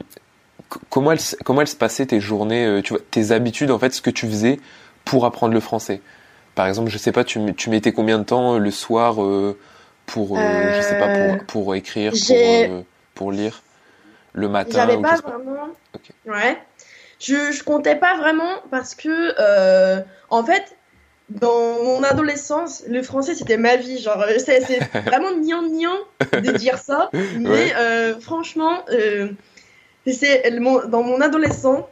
c- 0.71 0.79
Comment 0.89 1.11
elles, 1.11 1.19
comment 1.43 1.61
elles 1.61 1.67
se 1.67 1.75
passaient 1.75 2.05
tes 2.05 2.19
journées, 2.21 2.81
tu 2.83 2.93
vois, 2.93 3.01
tes 3.11 3.31
habitudes, 3.31 3.71
en 3.71 3.79
fait, 3.79 3.93
ce 3.93 4.01
que 4.01 4.09
tu 4.11 4.27
faisais 4.27 4.59
pour 5.03 5.25
apprendre 5.25 5.53
le 5.53 5.59
français? 5.59 5.99
Par 6.55 6.67
exemple, 6.67 6.89
je 6.89 6.97
sais 6.97 7.11
pas, 7.11 7.23
tu, 7.23 7.53
tu 7.55 7.69
mettais 7.69 7.91
combien 7.91 8.19
de 8.19 8.23
temps 8.23 8.57
le 8.59 8.71
soir 8.71 9.15
pour, 10.05 10.37
je 10.37 10.81
sais 10.81 10.95
pas, 10.95 11.09
pour, 11.09 11.37
pour 11.47 11.75
écrire, 11.75 12.13
pour, 12.27 12.65
pour 13.15 13.31
lire? 13.31 13.61
Le 14.33 14.47
matin 14.47 14.71
J'avais 14.73 15.01
pas 15.01 15.15
vraiment. 15.17 15.69
Ouais. 16.25 16.57
Je, 17.19 17.51
je 17.51 17.63
comptais 17.63 17.95
pas 17.95 18.15
vraiment 18.17 18.61
parce 18.71 18.95
que, 18.95 19.33
euh, 19.39 20.01
en 20.29 20.43
fait, 20.43 20.75
dans 21.29 21.83
mon 21.83 22.01
adolescence, 22.03 22.83
le 22.87 23.03
français 23.03 23.35
c'était 23.35 23.57
ma 23.57 23.75
vie. 23.75 23.99
Genre, 23.99 24.21
euh, 24.21 24.37
c'est 24.37 24.61
c'est 24.61 24.79
vraiment 25.05 25.31
niant 25.35 25.61
de 25.61 26.51
dire 26.57 26.77
ça. 26.77 27.09
Mais 27.13 27.49
Ouais. 27.49 27.73
euh, 27.77 28.19
franchement, 28.19 28.83
euh, 28.91 29.29
c'est 30.07 30.49
mon- 30.59 30.87
dans 30.87 31.03
mon 31.03 31.19
adolescent, 31.21 31.89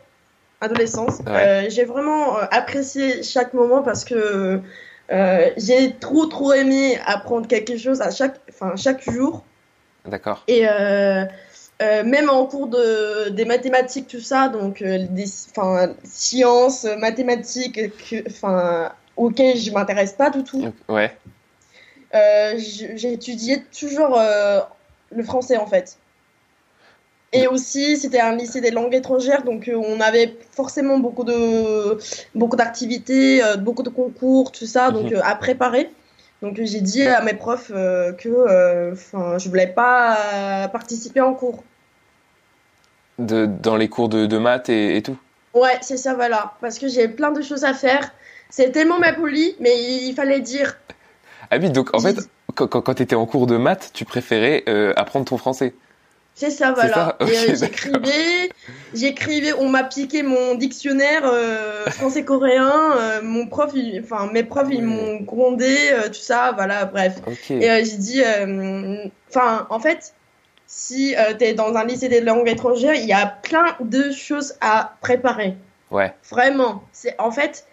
adolescence, 0.62 1.20
Ouais. 1.28 1.68
j'ai 1.70 1.84
vraiment 1.86 2.38
apprécié 2.38 3.22
chaque 3.22 3.54
moment 3.54 3.84
parce 3.84 4.06
que 4.06 4.62
j'ai 5.58 5.96
trop 6.00 6.26
trop 6.26 6.54
aimé 6.54 6.98
apprendre 7.06 7.48
quelque 7.48 7.78
chose 7.78 8.02
à 8.02 8.12
chaque, 8.12 8.40
enfin 8.50 8.76
chaque 8.76 9.04
jour. 9.12 9.44
D'accord. 10.06 10.44
Et 10.48 10.66
euh, 11.82 12.04
même 12.04 12.30
en 12.30 12.46
cours 12.46 12.68
de, 12.68 13.30
des 13.30 13.46
mathématiques, 13.46 14.08
tout 14.08 14.20
ça, 14.20 14.50
donc 14.50 14.82
euh, 14.82 15.06
des 15.10 15.28
sciences, 16.04 16.86
mathématiques, 16.98 17.80
enfin, 18.28 18.92
auxquelles 19.16 19.58
je 19.58 19.72
m'intéresse 19.72 20.14
pas 20.14 20.30
du 20.30 20.44
tout, 20.44 20.72
Ouais. 20.90 21.16
euh, 22.16 22.54
j'ai 22.58 23.14
étudié 23.14 23.64
toujours 23.80 24.18
euh, 24.20 24.60
le 25.12 25.24
français 25.24 25.58
en 25.58 25.68
fait. 25.68 25.98
Et 27.34 27.46
aussi, 27.46 27.98
c'était 27.98 28.22
un 28.22 28.36
lycée 28.36 28.62
des 28.62 28.72
langues 28.72 28.96
étrangères, 28.96 29.44
donc 29.44 29.68
euh, 29.68 29.76
on 29.76 30.00
avait 30.00 30.36
forcément 30.52 30.98
beaucoup 30.98 31.26
de 31.26 32.00
beaucoup 32.34 32.56
d'activités, 32.56 33.42
beaucoup 33.60 33.84
de 33.84 33.90
concours, 33.90 34.52
tout 34.52 34.66
ça, 34.66 34.92
donc 34.92 35.12
Mhm. 35.12 35.22
à 35.24 35.36
préparer. 35.36 35.92
Donc 36.42 36.60
j'ai 36.62 36.82
dit 36.82 37.02
à 37.08 37.22
mes 37.22 37.34
profs 37.34 37.72
euh, 37.74 38.14
que 38.14 38.30
euh, 38.30 38.96
je 39.38 39.50
voulais 39.50 39.68
pas 39.68 40.68
participer 40.72 41.22
en 41.22 41.34
cours. 41.34 41.64
De, 43.18 43.48
dans 43.48 43.76
les 43.76 43.90
cours 43.90 44.10
de, 44.10 44.28
de 44.28 44.38
maths 44.38 44.70
et, 44.70 44.96
et 44.96 45.02
tout. 45.02 45.18
Ouais, 45.56 45.78
c'est 45.82 45.98
ça, 45.98 46.14
voilà, 46.14 46.54
parce 46.62 46.78
que 46.78 46.88
j'ai 46.88 47.08
plein 47.08 47.32
de 47.32 47.42
choses 47.42 47.64
à 47.64 47.74
faire. 47.74 48.14
C'est 48.52 48.72
tellement 48.72 49.00
ma 49.00 49.14
poli, 49.14 49.56
mais 49.60 49.76
il, 49.76 50.10
il 50.10 50.14
fallait 50.14 50.40
dire. 50.40 50.78
Ah 51.50 51.58
oui, 51.60 51.72
donc 51.72 51.96
en 51.96 52.00
fait, 52.00 52.18
quand, 52.54 52.68
quand, 52.68 52.94
tu 52.94 53.04
étais 53.04 53.16
en 53.16 53.26
cours 53.26 53.48
de 53.48 53.58
maths, 53.58 53.92
tu 53.94 54.06
préférais 54.06 54.64
euh, 54.70 54.94
apprendre 54.96 55.26
ton 55.26 55.38
français. 55.38 55.74
C'est 56.40 56.52
ça, 56.52 56.72
voilà. 56.72 56.94
ça 56.94 57.18
Ok, 57.20 57.30
Et 57.32 57.36
euh, 57.52 57.56
j'écrivais, 57.56 58.52
j'écrivais, 58.94 59.54
on 59.54 59.70
m'a 59.70 59.84
piqué 59.84 60.22
mon 60.22 60.54
dictionnaire 60.54 61.24
euh, 61.26 61.86
français-coréen. 61.88 62.72
euh, 63.00 63.22
mon 63.24 63.48
prof, 63.48 63.72
il- 63.74 64.02
enfin 64.04 64.30
mes 64.32 64.44
profs, 64.44 64.68
ils 64.72 64.84
m'ont 64.84 65.16
grondé, 65.22 65.76
euh, 65.94 66.08
tout 66.10 66.14
ça, 66.14 66.52
voilà, 66.54 66.86
bref. 66.86 67.16
Et 67.50 67.86
j'ai 67.86 67.98
dit, 67.98 68.22
enfin, 69.30 69.66
en 69.72 69.80
fait, 69.80 70.14
si 70.68 71.16
tu 71.40 71.44
es 71.44 71.54
dans 71.56 71.74
un 71.74 71.86
lycée 71.86 72.08
des 72.08 72.22
langues 72.22 72.48
étrangères, 72.48 72.94
il 72.94 73.06
y 73.08 73.14
a 73.14 73.26
plein 73.26 73.76
de 73.80 74.12
choses 74.12 74.54
à 74.62 74.94
préparer. 75.02 75.56
Ouais. 75.90 76.14
Vraiment. 76.30 76.84
C'est 76.92 77.16
en 77.20 77.32
fait 77.32 77.66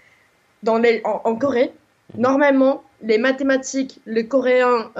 dans 0.63 0.79
les 0.79 1.03
en, 1.05 1.21
en 1.25 1.35
Corée, 1.37 1.73
normalement 2.17 2.83
les 3.03 3.19
mathématiques, 3.19 4.01
le 4.07 4.23
coréen 4.23 4.91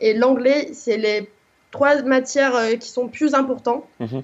et 0.00 0.14
l'anglais, 0.14 0.70
c'est 0.72 0.96
les 0.96 1.28
trois 1.72 2.00
matières 2.02 2.54
euh, 2.54 2.76
qui 2.76 2.88
sont 2.88 3.08
plus 3.08 3.34
importantes. 3.34 3.84
Mhm. 3.98 4.22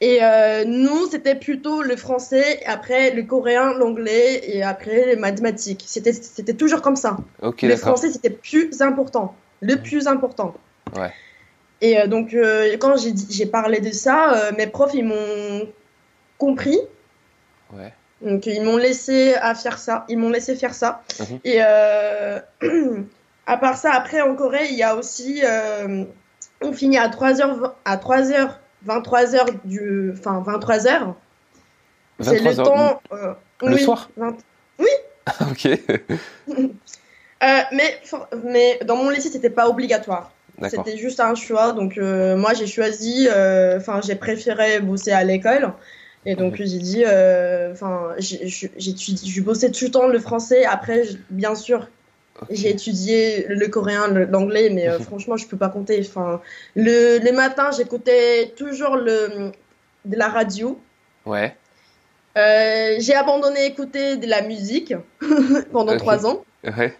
Et 0.00 0.18
euh, 0.22 0.64
nous, 0.66 1.06
c'était 1.10 1.34
plutôt 1.34 1.82
le 1.82 1.96
français, 1.96 2.62
après 2.66 3.12
le 3.12 3.22
coréen, 3.22 3.72
l'anglais 3.72 4.42
et 4.44 4.62
après 4.62 5.06
les 5.06 5.16
mathématiques. 5.16 5.84
C'était 5.86 6.12
c'était 6.12 6.52
toujours 6.52 6.82
comme 6.82 6.96
ça. 6.96 7.16
Le 7.40 7.76
français, 7.76 8.10
c'était 8.10 8.30
plus 8.30 8.82
important, 8.82 9.34
le 9.60 9.76
plus 9.76 10.06
important. 10.06 10.54
Ouais. 10.94 11.10
Et 11.80 11.98
euh, 11.98 12.06
donc, 12.08 12.34
euh, 12.34 12.76
quand 12.78 12.96
j'ai 12.98 13.46
parlé 13.46 13.80
de 13.80 13.90
ça, 13.90 14.50
mes 14.58 14.66
profs, 14.66 14.92
ils 14.92 15.04
m'ont 15.04 15.66
compris. 16.36 16.78
Ouais. 17.72 17.92
Donc 18.22 18.46
ils 18.46 18.62
m'ont 18.62 18.78
laissé 18.78 19.34
à 19.34 19.54
faire 19.54 19.78
ça, 19.78 20.06
ils 20.08 20.18
m'ont 20.18 20.30
laissé 20.30 20.56
faire 20.56 20.74
ça. 20.74 21.02
Mhm. 21.20 21.40
Et 21.44 21.60
à 23.46 23.56
part 23.56 23.78
ça, 23.78 23.92
après 23.92 24.20
en 24.20 24.34
Corée, 24.34 24.66
il 24.70 24.76
y 24.76 24.82
a 24.82 24.94
aussi, 24.94 25.42
on 26.62 26.72
finit 26.72 26.98
à 26.98 27.08
3h, 27.08 27.72
à 27.84 27.96
3h, 27.96 28.50
23h 28.86 29.46
du, 29.64 30.12
enfin 30.12 30.42
23h. 30.46 31.14
C'est 32.20 32.38
23 32.38 32.50
le 32.50 32.56
temps. 32.56 33.02
euh, 33.12 33.34
Le 33.62 33.74
oui, 33.74 33.82
soir 33.82 34.10
20 34.16 34.36
ok. 35.50 35.68
Euh, 37.44 37.60
mais, 37.70 38.00
mais 38.44 38.80
dans 38.86 38.96
mon 38.96 39.10
lycée, 39.10 39.28
c'était 39.28 39.50
pas 39.50 39.68
obligatoire. 39.68 40.32
C'était 40.70 40.96
juste 40.96 41.20
un 41.20 41.34
choix. 41.34 41.72
Donc, 41.72 41.98
euh, 41.98 42.34
moi, 42.34 42.54
j'ai 42.54 42.66
choisi, 42.66 43.28
enfin, 43.76 44.00
j'ai 44.02 44.14
préféré 44.14 44.80
bosser 44.80 45.12
à 45.12 45.22
l'école. 45.22 45.74
Et 46.24 46.34
donc, 46.34 46.54
j'ai 46.56 46.78
dit, 46.78 47.04
enfin, 47.72 48.14
j'ai 48.18 49.40
bossais 49.42 49.70
tout 49.70 49.84
le 49.84 49.90
temps 49.90 50.06
le 50.06 50.18
français. 50.18 50.64
Après, 50.64 51.02
bien 51.28 51.54
sûr, 51.54 51.88
J'ai 52.50 52.70
étudié 52.70 53.46
le 53.48 53.68
coréen, 53.68 54.08
l'anglais, 54.08 54.70
mais 54.70 54.88
euh, 54.88 54.98
Mhm. 54.98 55.04
franchement, 55.04 55.36
je 55.36 55.46
peux 55.46 55.56
pas 55.56 55.68
compter. 55.68 55.98
Enfin, 56.00 56.40
le, 56.74 57.18
les 57.18 57.32
matins, 57.32 57.70
j'écoutais 57.76 58.52
toujours 58.56 58.96
le, 58.96 59.50
de 60.04 60.16
la 60.16 60.28
radio. 60.28 60.78
Ouais. 61.24 61.56
Euh, 62.36 62.96
j'ai 62.98 63.14
abandonné 63.14 63.64
écouter 63.66 64.16
de 64.16 64.26
la 64.26 64.42
musique 64.42 64.94
pendant 65.72 65.96
trois 65.96 66.26
ans. 66.26 66.44
Ouais. 66.64 66.94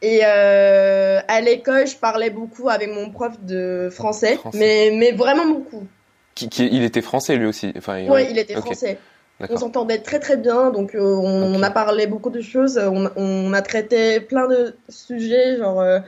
Et 0.00 0.20
euh, 0.24 1.20
à 1.26 1.40
l'école, 1.40 1.86
je 1.86 1.96
parlais 1.96 2.30
beaucoup 2.30 2.68
avec 2.70 2.88
mon 2.92 3.10
prof 3.10 3.32
de 3.42 3.88
français, 3.90 4.36
Français. 4.36 4.58
Mais, 4.58 4.90
mais 4.96 5.12
vraiment 5.12 5.46
beaucoup. 5.46 5.86
Qui, 6.34 6.48
qui- 6.48 6.68
il 6.70 6.84
était 6.84 7.02
français 7.02 7.34
lui 7.36 7.46
aussi. 7.46 7.72
Enfin, 7.76 8.06
Oui, 8.08 8.26
il 8.30 8.38
était 8.38 8.54
français. 8.54 8.96
On 9.40 9.56
s'entendait 9.56 9.98
très 9.98 10.18
très 10.18 10.36
bien, 10.36 10.70
donc 10.70 10.94
euh, 10.96 11.00
on, 11.00 11.62
a 11.62 11.70
parlé 11.70 12.08
beaucoup 12.08 12.30
de 12.30 12.40
choses. 12.40 12.76
On, 12.78 13.08
on 13.14 13.52
a 13.52 13.62
traité 13.62 14.20
plein 14.20 14.48
de 14.48 14.74
sujets, 14.88 15.56
genre 15.58 15.80
euh, 15.80 16.00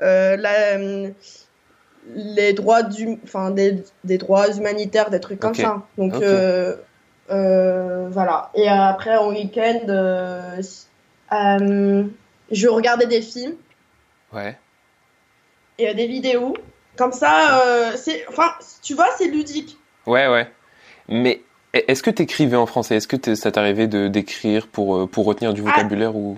euh, 0.00 0.36
la, 0.36 0.78
euh, 0.78 1.10
les 2.14 2.54
droits 2.54 2.82
du, 2.82 3.18
enfin 3.24 3.50
des, 3.50 3.84
des 4.04 4.16
droits 4.16 4.48
humanitaires, 4.56 5.10
des 5.10 5.20
trucs 5.20 5.38
comme 5.38 5.54
ça. 5.54 5.82
Donc 5.98 6.14
voilà. 7.28 8.50
Et 8.54 8.68
après 8.68 9.18
en 9.18 9.28
week-end, 9.30 9.80
euh, 9.88 10.62
je 12.50 12.68
regardais 12.68 13.06
des 13.06 13.20
films. 13.20 13.56
Ouais. 14.32 14.58
et 15.78 15.94
des 15.94 16.06
vidéos. 16.06 16.54
Comme 16.96 17.12
ça, 17.12 17.62
c'est, 17.96 18.26
enfin, 18.28 18.50
tu 18.82 18.94
vois, 18.94 19.08
c'est 19.16 19.28
ludique. 19.28 19.78
Ouais, 20.06 20.26
ouais. 20.26 20.50
Mais 21.08 21.42
est-ce 21.88 22.02
que 22.02 22.10
tu 22.10 22.22
écrivais 22.22 22.56
en 22.56 22.66
français? 22.66 22.96
Est-ce 22.96 23.08
que 23.08 23.16
t'es- 23.16 23.36
ça 23.36 23.50
t'arrivait 23.52 23.86
de 23.86 24.08
d'écrire 24.08 24.66
pour, 24.66 24.96
euh, 24.96 25.06
pour 25.06 25.24
retenir 25.26 25.52
du 25.54 25.62
Ah. 25.66 25.70
vocabulaire 25.70 26.16
ou? 26.16 26.36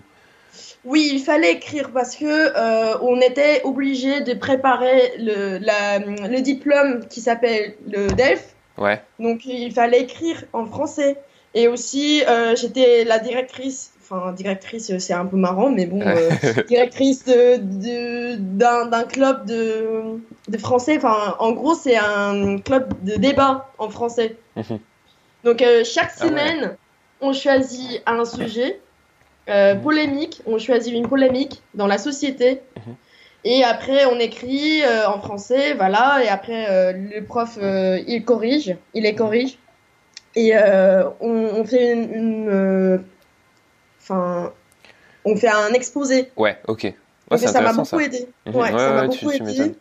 Oui, 0.84 1.10
il 1.12 1.20
fallait 1.20 1.52
écrire 1.52 1.90
parce 1.92 2.16
que 2.16 2.24
euh, 2.24 2.96
on 3.02 3.20
était 3.20 3.60
obligé 3.64 4.22
de 4.22 4.32
préparer 4.34 5.12
le, 5.18 5.58
la, 5.58 5.98
le 5.98 6.40
diplôme 6.40 7.06
qui 7.08 7.20
s'appelle 7.20 7.74
le 7.90 8.08
DELF. 8.08 8.54
Ouais. 8.78 9.02
Donc, 9.18 9.44
il 9.44 9.72
fallait 9.72 10.00
écrire 10.02 10.42
en 10.54 10.64
français. 10.66 11.16
Et 11.54 11.68
aussi, 11.68 12.22
euh, 12.28 12.56
j'étais 12.56 13.04
la 13.04 13.18
directrice. 13.18 13.92
Enfin, 14.02 14.32
directrice, 14.32 14.96
c'est 14.98 15.12
un 15.12 15.26
peu 15.26 15.36
marrant, 15.36 15.70
mais 15.70 15.84
bon, 15.86 16.00
euh, 16.00 16.30
directrice 16.68 17.24
de, 17.26 17.58
de- 17.58 18.36
d'un, 18.38 18.86
d'un 18.86 19.04
club 19.04 19.44
de, 19.46 19.84
de 20.48 20.58
français. 20.58 20.96
Enfin, 20.96 21.36
en 21.38 21.52
gros, 21.52 21.74
c'est 21.74 21.96
un 21.96 22.58
club 22.58 22.92
de 23.04 23.16
débat 23.16 23.70
en 23.78 23.90
français. 23.90 24.36
Donc, 25.44 25.62
euh, 25.62 25.84
chaque 25.84 26.12
Ah 26.20 26.24
ouais. 26.24 26.28
semaine, 26.30 26.76
on 27.20 27.32
choisit 27.32 28.02
un 28.06 28.24
sujet 28.24 28.80
euh, 29.48 29.74
Mhm. 29.74 29.82
polémique. 29.82 30.42
On 30.46 30.58
choisit 30.58 30.92
une 30.94 31.08
polémique 31.08 31.62
dans 31.74 31.86
la 31.86 31.98
société. 31.98 32.60
Mhm. 32.76 32.94
Et 33.44 33.64
après, 33.64 34.04
on 34.06 34.18
écrit 34.18 34.82
euh, 34.82 35.08
en 35.08 35.20
français, 35.20 35.74
voilà. 35.74 36.22
Et 36.22 36.28
après, 36.28 36.92
le 36.92 37.24
prof, 37.24 37.58
il 38.06 38.24
corrige, 38.24 38.76
il 38.94 39.04
les 39.04 39.14
corrige. 39.14 39.58
Et 40.36 40.54
on, 40.56 41.30
on 41.30 41.64
fait 41.64 41.92
une, 41.92 43.02
enfin, 44.00 44.52
on 45.24 45.36
fait 45.36 45.48
un 45.48 45.72
exposé. 45.72 46.30
Ouais, 46.36 46.58
ok. 46.68 46.82
Ouais, 46.84 46.94
Donc 47.30 47.38
c'est 47.38 47.46
ça 47.48 47.60
m'a 47.60 47.72
beaucoup 47.72 47.98
ça. 47.98 48.02
aidé. 48.04 48.28
Mhm. 48.46 48.54
Ouais, 48.56 48.72
Ouais, 48.72 48.78
ça 48.78 48.92
m'a 48.92 49.02
beaucoup 49.06 49.30
tu 49.30 49.36
aidé. 49.36 49.74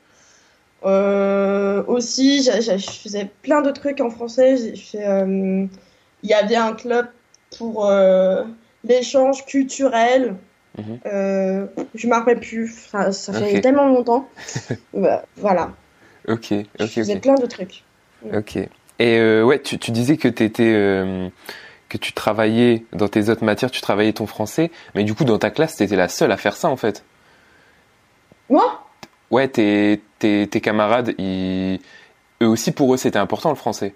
Euh, 0.86 1.84
aussi, 1.88 2.44
je 2.44 2.78
faisais 2.78 3.30
plein 3.42 3.62
de 3.62 3.72
trucs 3.72 4.00
en 4.02 4.10
français. 4.10 4.74
Euh, 4.96 5.66
il 6.24 6.30
y 6.30 6.34
avait 6.34 6.56
un 6.56 6.74
club 6.74 7.08
pour 7.58 7.86
euh, 7.86 8.44
l'échange 8.84 9.46
culturel. 9.46 10.36
Mhm. 10.78 11.00
Je 11.96 12.08
m'en 12.08 12.16
rappelle 12.16 12.40
plus. 12.40 12.70
Ça, 12.92 13.12
ça 13.12 13.34
fait 13.34 13.62
tellement 13.62 13.88
longtemps. 13.88 14.28
Bah, 14.94 15.26
voilà. 15.38 15.72
Ok, 16.28 16.48
Je 16.52 16.84
ok, 16.84 16.90
faisais 16.90 17.16
ok. 17.16 17.22
plein 17.22 17.36
de 17.36 17.46
trucs. 17.46 17.84
Ok. 18.34 18.58
Et 19.00 19.42
ouais, 19.42 19.60
tu, 19.60 19.80
tu 19.80 19.92
disais 19.92 20.18
que 20.18 20.28
euh, 20.62 21.30
que 21.90 21.98
tu 21.98 22.14
travaillais 22.14 22.86
dans 22.94 23.08
tes 23.08 23.30
autres 23.30 23.44
matières, 23.44 23.72
tu 23.72 23.82
travaillais 23.82 24.14
ton 24.14 24.28
français, 24.28 24.72
mais 24.96 25.04
du 25.04 25.16
coup 25.16 25.26
dans 25.26 25.40
ta 25.40 25.50
classe, 25.50 25.76
t'étais 25.76 25.96
la 25.96 26.08
seule 26.08 26.32
à 26.32 26.38
faire 26.38 26.56
ça 26.56 26.70
en 26.70 26.78
fait? 26.78 27.04
Moi? 28.50 28.89
Ouais, 29.32 29.48
tes, 29.48 30.02
tes, 30.18 30.48
tes 30.48 30.62
camarades, 30.62 31.14
ils, 31.18 31.80
eux 32.42 32.48
aussi 32.48 32.72
pour 32.72 32.94
eux 32.94 32.98
c'était 32.98 33.20
important 33.20 33.50
le 33.50 33.56
français. 33.56 33.94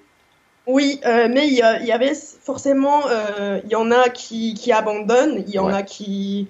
Oui, 0.66 1.02
euh, 1.06 1.28
mais 1.30 1.48
il 1.48 1.54
y, 1.56 1.92
avait 1.92 2.14
forcément, 2.16 3.02
euh, 3.10 3.60
il 3.66 3.70
y 3.72 3.76
en 3.76 3.92
a 3.92 4.08
qui, 4.10 4.54
qui 4.54 4.72
abandonnent, 4.72 5.44
il 5.46 5.54
y 5.54 5.60
en 5.60 5.68
Ouais. 5.68 5.74
a 5.74 5.84
qui, 5.84 6.48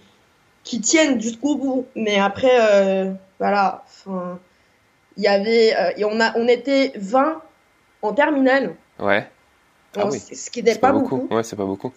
qui 0.64 0.82
tiennent 0.82 1.20
jusqu'au 1.20 1.56
bout. 1.56 1.88
Mais 1.96 2.20
après, 2.20 2.52
euh, 2.62 3.12
voilà, 3.40 3.84
il 5.18 5.24
y 5.24 5.28
avait, 5.28 5.74
et 5.98 6.06
on 6.06 6.20
a, 6.20 6.38
on 6.38 6.48
était 6.48 6.94
20 6.96 7.42
en 8.04 8.14
terminale, 8.14 8.76
Ouais. 9.00 9.28
Ah 9.98 10.08
oui. 10.08 10.20
ce 10.20 10.50
qui 10.52 10.62
C'est 10.64 10.80
pas, 10.80 10.92
beaucoup. 10.92 11.28
Ouais, 11.32 11.44
c'est 11.44 11.56
pas 11.56 11.66
beaucoup. 11.66 11.92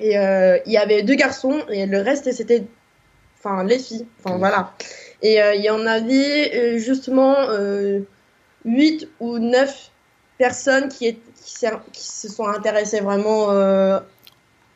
Et 0.00 0.14
il 0.14 0.72
y 0.72 0.76
avait 0.76 1.02
deux 1.02 1.14
garçons 1.14 1.60
et 1.70 1.86
le 1.86 2.00
reste 2.02 2.30
c'était, 2.32 2.64
enfin, 3.44 3.64
les 3.64 3.78
filles. 3.78 4.06
Enfin 4.24 4.36
voilà. 4.38 4.72
Et 5.22 5.40
euh, 5.42 5.54
il 5.54 5.62
y 5.62 5.70
en 5.70 5.86
avait 5.86 6.52
euh, 6.54 6.78
justement 6.78 7.34
euh, 7.50 8.00
8 8.64 9.08
ou 9.20 9.38
9 9.38 9.90
personnes 10.38 10.88
qui, 10.88 11.06
est, 11.06 11.18
qui, 11.44 11.52
s'est- 11.52 11.70
qui 11.92 12.02
se 12.06 12.28
sont 12.28 12.46
intéressées 12.46 13.00
vraiment 13.00 13.50
euh, 13.50 13.98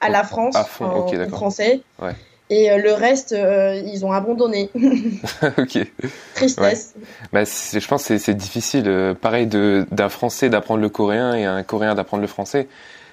à 0.00 0.08
la 0.08 0.22
France, 0.24 0.54
À 0.56 0.64
fond, 0.64 1.06
français. 1.30 1.80
Ouais. 2.00 2.12
Et 2.48 2.70
euh, 2.70 2.76
le 2.78 2.92
reste, 2.92 3.32
euh, 3.32 3.74
ils 3.74 4.04
ont 4.06 4.12
abandonné. 4.12 4.70
ok. 5.58 5.78
Tristesse. 6.34 6.94
Bah, 7.32 7.42
je 7.44 7.86
pense 7.88 8.06
que 8.06 8.18
c'est- 8.18 8.34
difficile, 8.34 8.84
euh, 8.86 9.14
pareil, 9.14 9.46
d'un 9.48 10.08
français 10.08 10.48
d'apprendre 10.48 10.80
le 10.80 10.88
coréen 10.88 11.34
et 11.34 11.44
un 11.44 11.62
coréen 11.64 11.96
d'apprendre 11.96 12.20
le 12.20 12.28
français. 12.28 12.68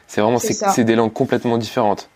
C'est 0.07 0.21
vraiment, 0.21 0.37
c'est 0.37 0.83
des 0.83 0.95
langues 0.95 1.13
complètement 1.13 1.57
différentes. 1.57 2.09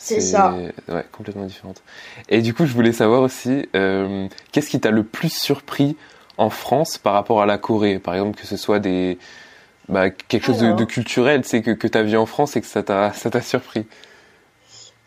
C'est 0.00 0.20
ça. 0.20 0.54
Ouais, 0.88 1.04
complètement 1.12 1.44
différentes. 1.44 1.82
Et 2.28 2.40
du 2.40 2.54
coup, 2.54 2.64
je 2.66 2.72
voulais 2.72 2.92
savoir 2.92 3.20
aussi, 3.22 3.68
euh, 3.74 4.28
qu'est-ce 4.52 4.70
qui 4.70 4.78
t'a 4.80 4.90
le 4.92 5.02
plus 5.02 5.28
surpris 5.32 5.96
en 6.36 6.50
France 6.50 6.98
par 6.98 7.14
rapport 7.14 7.42
à 7.42 7.46
la 7.46 7.58
Corée? 7.58 7.98
Par 7.98 8.14
exemple, 8.14 8.38
que 8.40 8.46
ce 8.46 8.56
soit 8.56 8.78
des, 8.78 9.18
bah, 9.88 10.08
quelque 10.10 10.44
chose 10.46 10.58
de, 10.58 10.66
Alors. 10.66 10.76
de 10.76 10.84
culturel, 10.84 11.42
c'est 11.44 11.62
que, 11.62 11.72
que 11.72 11.88
t'as 11.88 12.02
vu 12.02 12.16
en 12.16 12.26
France 12.26 12.56
et 12.56 12.60
que 12.60 12.66
ça 12.66 12.82
t'a, 12.84 13.12
surpris. 13.42 13.86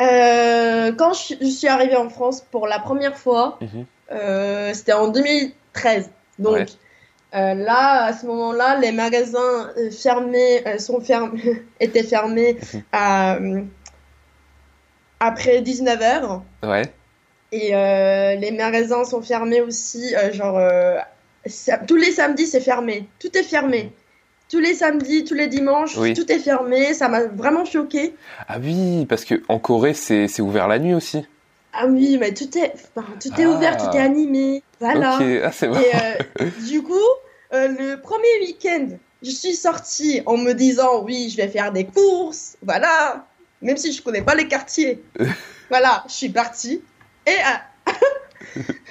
Euh, 0.02 0.92
quand 0.94 1.14
je, 1.14 1.36
je 1.40 1.46
suis 1.50 1.68
arrivée 1.68 1.96
en 1.96 2.10
France 2.10 2.42
pour 2.52 2.68
la 2.68 2.80
première 2.80 3.18
fois, 3.18 3.60
Mhm. 3.62 3.86
euh, 4.12 4.74
c'était 4.74 4.94
en 4.94 5.08
2013. 5.10 6.10
Donc 6.40 6.54
Ouais. 6.56 6.66
euh, 7.36 7.54
là, 7.54 8.06
à 8.06 8.14
ce 8.14 8.26
moment-là, 8.26 8.78
les 8.80 8.92
magasins 8.92 9.70
fermés 9.92 10.64
sont 10.80 11.00
fermés, 11.02 11.64
étaient 11.80 12.04
fermés 12.04 12.58
Mhm. 12.74 12.82
à, 12.92 13.38
après 15.22 15.62
19h. 15.62 16.42
Ouais. 16.64 16.82
Et 17.54 17.76
euh, 17.76 18.36
les 18.36 18.52
magasins 18.52 19.06
sont 19.06 19.22
fermés 19.22 19.62
aussi, 19.62 20.16
euh, 20.16 20.34
genre 20.34 20.58
euh, 20.58 20.98
tous 21.88 21.96
les 21.96 22.12
samedis 22.12 22.48
c'est 22.48 22.60
fermé, 22.62 23.08
tout 23.20 23.38
est 23.38 23.44
fermé. 23.44 23.94
Tous 24.50 24.60
les 24.60 24.74
samedis, 24.74 25.24
tous 25.24 25.34
les 25.34 25.48
dimanches, 25.48 25.96
Oui. 25.96 26.14
tout 26.14 26.30
est 26.30 26.40
fermé. 26.40 26.94
Ça 26.94 27.08
m'a 27.08 27.24
vraiment 27.28 27.64
choqué. 27.64 28.16
Ah 28.50 28.58
oui, 28.62 29.06
parce 29.06 29.24
que 29.24 29.42
en 29.48 29.60
Corée, 29.60 29.94
c'est, 29.94 30.28
ouvert 30.42 30.68
la 30.68 30.78
nuit 30.78 30.94
aussi. 30.94 31.26
Ah 31.72 31.86
oui, 31.88 32.18
mais 32.20 32.34
tout 32.34 32.58
est, 32.58 32.74
enfin, 32.98 33.08
tout 33.22 33.30
est 33.40 33.46
Ah. 33.46 33.50
ouvert, 33.50 33.78
tout 33.78 33.96
est 33.96 34.02
animé. 34.02 34.62
Voilà. 34.82 35.16
Ok, 35.16 35.24
ah. 35.64 36.44
Et 36.44 36.68
du 36.70 36.84
coup, 36.84 36.94
le 37.54 37.96
premier 38.02 38.40
week-end, 38.42 38.88
je 39.24 39.30
suis 39.30 39.54
sortie 39.54 40.22
en 40.26 40.36
me 40.36 40.52
disant 40.54 41.02
oui, 41.04 41.30
je 41.30 41.38
vais 41.38 41.48
faire 41.48 41.72
des 41.72 41.86
courses, 41.86 42.58
voilà. 42.62 43.26
Même 43.62 43.78
si 43.78 43.91
je 43.91 44.02
connais 44.02 44.21
pas 44.21 44.36
les 44.36 44.47
quartiers, 44.47 45.04
voilà, 45.69 46.04
je 46.08 46.13
suis 46.13 46.30
partie 46.30 46.82
et 47.28 47.38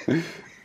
euh, 0.07 0.13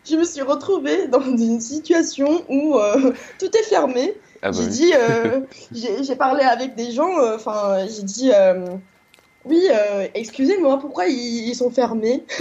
je 0.08 0.16
me 0.16 0.24
suis 0.24 0.42
retrouvée 0.42 1.08
dans 1.08 1.20
une 1.20 1.60
situation 1.60 2.44
où 2.48 2.78
euh, 2.78 3.12
tout 3.38 3.56
est 3.56 3.64
fermé. 3.64 4.14
Ah 4.42 4.50
bah 4.50 4.58
j'ai 4.58 4.64
oui. 4.64 4.68
dit, 4.68 4.92
euh, 4.94 5.40
j'ai 5.72 6.04
j'ai 6.04 6.16
parlé 6.16 6.44
avec 6.44 6.74
des 6.74 6.92
gens, 6.92 7.34
enfin, 7.34 7.86
j'ai 7.88 8.02
dit. 8.02 8.30
Oui, 9.46 9.62
euh, 9.70 10.06
excusez-moi, 10.14 10.78
pourquoi 10.80 11.06
ils, 11.06 11.48
ils 11.48 11.54
sont 11.54 11.70
fermés 11.70 12.24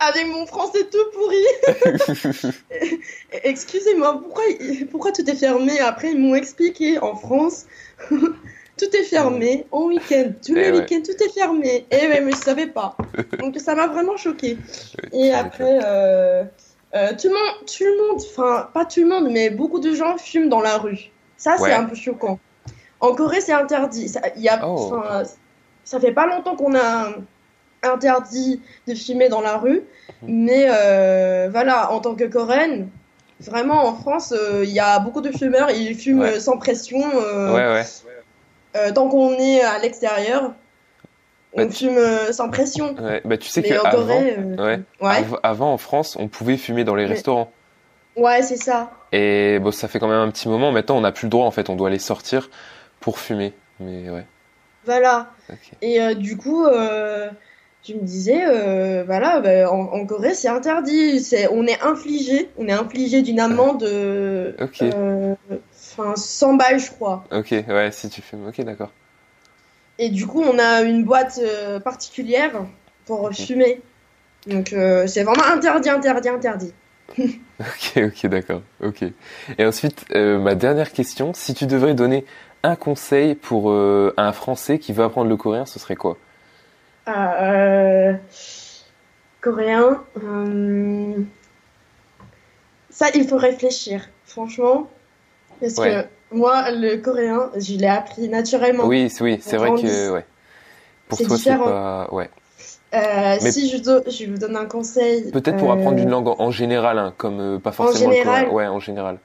Avec 0.00 0.26
mon 0.28 0.46
français 0.46 0.86
tout 0.90 0.98
pourri. 1.12 2.52
Excusez-moi, 3.44 4.20
pourquoi, 4.22 4.44
pourquoi 4.90 5.12
tout 5.12 5.28
est 5.28 5.34
fermé 5.34 5.80
Après, 5.80 6.12
ils 6.12 6.18
m'ont 6.18 6.34
expliqué 6.36 6.98
en 7.00 7.16
France, 7.16 7.66
tout 8.10 8.96
est 8.96 9.02
fermé 9.02 9.66
en 9.72 9.86
week-end. 9.86 10.32
Tous 10.44 10.52
Eh 10.52 10.60
les 10.60 10.70
ouais. 10.70 10.78
week-ends, 10.80 11.02
tout 11.04 11.20
est 11.22 11.32
fermé. 11.32 11.84
Et 11.90 11.96
ouais, 12.06 12.20
mais 12.20 12.30
je 12.32 12.36
savais 12.36 12.68
pas. 12.68 12.96
Donc 13.40 13.58
ça 13.58 13.74
m'a 13.74 13.88
vraiment 13.88 14.16
choqué. 14.16 14.56
Et 15.12 15.32
après, 15.32 15.80
euh, 15.84 16.44
euh, 16.94 17.08
tout 17.20 17.28
le 17.28 17.34
monde, 17.34 17.66
tout 17.66 17.84
le 17.84 18.08
monde, 18.08 18.22
enfin 18.30 18.68
pas 18.72 18.84
tout 18.84 19.00
le 19.00 19.06
monde, 19.08 19.28
mais 19.32 19.50
beaucoup 19.50 19.80
de 19.80 19.92
gens 19.94 20.16
fument 20.16 20.48
dans 20.48 20.60
la 20.60 20.78
rue. 20.78 21.10
Ça, 21.36 21.52
Ouais. 21.60 21.70
c'est 21.70 21.74
un 21.74 21.84
peu 21.86 21.96
choquant. 21.96 22.38
En 23.00 23.14
Corée, 23.14 23.40
c'est 23.40 23.52
interdit. 23.52 24.08
Ça, 24.08 24.20
y 24.36 24.48
a, 24.48 24.60
Oh. 24.66 24.92
ça 25.84 26.00
fait 26.00 26.12
pas 26.12 26.26
longtemps 26.26 26.56
qu'on 26.56 26.74
a 26.76 27.08
interdit 27.82 28.60
de 28.86 28.94
fumer 28.94 29.28
dans 29.30 29.40
la 29.40 29.56
rue, 29.56 29.82
Mhm. 30.22 30.28
mais 30.44 30.66
euh, 30.68 31.48
voilà, 31.50 31.92
en 31.92 32.00
tant 32.00 32.14
que 32.14 32.24
Coréenne, 32.24 32.88
vraiment 33.40 33.86
en 33.86 33.94
France, 33.94 34.34
euh, 34.36 34.64
il 34.64 34.70
y 34.70 34.80
a 34.80 34.98
beaucoup 34.98 35.22
de 35.22 35.30
fumeurs, 35.32 35.70
ils 35.70 35.94
fument 35.94 36.20
Ouais. 36.20 36.40
sans 36.40 36.58
pression. 36.58 37.00
euh, 37.14 37.54
Ouais, 37.54 37.82
ouais. 38.74 38.92
tant 38.92 39.08
qu'on 39.08 39.32
est 39.38 39.62
à 39.62 39.78
l'extérieur, 39.78 40.52
on 41.54 41.64
Bah, 41.64 41.70
fume 41.72 41.98
sans 42.32 42.50
pression. 42.50 42.94
Bah, 43.24 43.38
tu 43.38 43.48
sais 43.48 43.62
mais 43.62 43.70
que 43.70 43.78
en 43.78 43.90
Corée, 43.90 44.36
avant 45.42 45.72
en 45.72 45.78
France, 45.78 46.16
on 46.20 46.28
pouvait 46.28 46.58
fumer 46.58 46.84
dans 46.84 46.94
les 46.94 47.04
Mais- 47.04 47.10
restaurants. 47.14 47.50
ouais, 48.16 48.42
c'est 48.42 48.56
ça. 48.58 48.90
Et 49.12 49.58
bon, 49.58 49.72
ça 49.72 49.88
fait 49.88 49.98
quand 49.98 50.06
même 50.08 50.20
un 50.20 50.30
petit 50.30 50.48
moment. 50.48 50.70
Maintenant, 50.70 50.98
on 50.98 51.00
n'a 51.00 51.10
plus 51.12 51.24
le 51.26 51.30
droit. 51.30 51.46
En 51.46 51.50
fait, 51.50 51.68
on 51.70 51.76
doit 51.76 51.88
aller 51.88 51.98
sortir 51.98 52.50
pour 53.00 53.18
fumer. 53.18 53.52
Mais 53.80 54.10
ouais. 54.10 54.26
Voilà. 54.84 55.30
Et 55.82 56.00
euh, 56.00 56.14
du 56.14 56.36
coup, 56.36 56.64
euh, 56.64 57.28
je 57.86 57.94
me 57.94 58.00
disais, 58.00 58.44
euh, 58.46 59.04
voilà, 59.04 59.40
bah, 59.40 59.70
en, 59.70 59.80
en 59.92 60.06
Corée, 60.06 60.34
c'est 60.34 60.48
interdit. 60.48 61.20
C'est, 61.20 61.48
on 61.50 61.66
est 61.66 61.80
infligé, 61.82 62.50
on 62.56 62.66
est 62.68 62.72
infligé 62.72 63.22
d'une 63.22 63.40
amende, 63.40 63.82
euh, 63.82 64.52
Ok. 64.60 64.82
euh, 64.82 65.34
enfin, 65.98 66.14
100 66.16 66.54
balles, 66.54 66.78
je 66.80 66.90
crois. 66.90 67.24
Ok. 67.32 67.50
Ouais. 67.68 67.90
Si 67.92 68.08
tu 68.08 68.22
fumes. 68.22 68.46
Ok, 68.48 68.60
d'accord. 68.62 68.90
Et 69.98 70.08
du 70.08 70.26
coup, 70.26 70.42
on 70.42 70.58
a 70.58 70.80
une 70.82 71.04
boîte 71.04 71.40
particulière 71.84 72.52
pour 73.04 73.30
fumer. 73.34 73.82
Donc, 74.46 74.74
c'est 75.06 75.22
vraiment 75.24 75.44
interdit, 75.44 75.90
interdit, 75.90 76.28
interdit. 76.30 76.72
Ok, 77.60 78.02
ok, 78.06 78.26
d'accord. 78.28 78.62
Ok. 78.82 79.04
Et 79.58 79.66
ensuite, 79.66 80.06
ma 80.14 80.54
dernière 80.54 80.92
question, 80.92 81.34
si 81.34 81.52
tu 81.52 81.66
devrais 81.66 81.92
donner 81.92 82.24
un 82.62 82.76
conseil 82.76 83.34
pour 83.34 83.70
euh, 83.70 84.12
un 84.16 84.32
Français 84.32 84.78
qui 84.78 84.92
veut 84.92 85.04
apprendre 85.04 85.28
le 85.28 85.36
coréen, 85.36 85.66
ce 85.66 85.78
serait 85.78 85.96
quoi? 85.96 86.16
Ah, 87.06 87.42
euh, 87.42 88.14
coréen. 89.40 90.02
euh, 90.22 91.14
Ça, 92.90 93.06
il 93.14 93.26
faut 93.26 93.38
réfléchir, 93.38 94.08
franchement. 94.24 94.88
Parce 95.60 95.76
Ouais. 95.76 96.06
que 96.30 96.36
moi, 96.36 96.70
le 96.70 96.96
coréen, 96.96 97.50
je 97.56 97.74
l'ai 97.76 97.86
appris 97.86 98.28
naturellement. 98.28 98.84
Oui, 98.86 99.08
c'est- 99.10 99.24
oui, 99.24 99.38
c'est 99.40 99.56
vrai 99.56 99.70
que 99.70 100.10
ouais. 100.12 100.26
Pour 101.08 101.18
toi, 101.18 101.36
c'est 101.38 101.56
pas 101.56 102.08
ouais. 102.12 102.28
Euh, 102.92 103.36
Mais- 103.42 103.52
Si 103.52 103.70
je, 103.70 103.78
do- 103.78 104.02
je 104.06 104.26
vous 104.30 104.36
donne 104.38 104.56
un 104.56 104.66
conseil. 104.66 105.30
Peut-être 105.30 105.56
pour 105.58 105.70
euh, 105.70 105.74
apprendre 105.74 105.98
une 105.98 106.10
langue 106.10 106.28
en, 106.28 106.50
général, 106.50 106.98
hein, 106.98 107.14
comme 107.16 107.40
euh, 107.40 107.58
pas 107.58 107.70
forcément 107.72 108.10
général. 108.10 108.44
le 108.44 108.50
coréen. 108.50 108.54
Ouais, 108.54 108.66
en 108.66 108.80
général. 108.80 109.18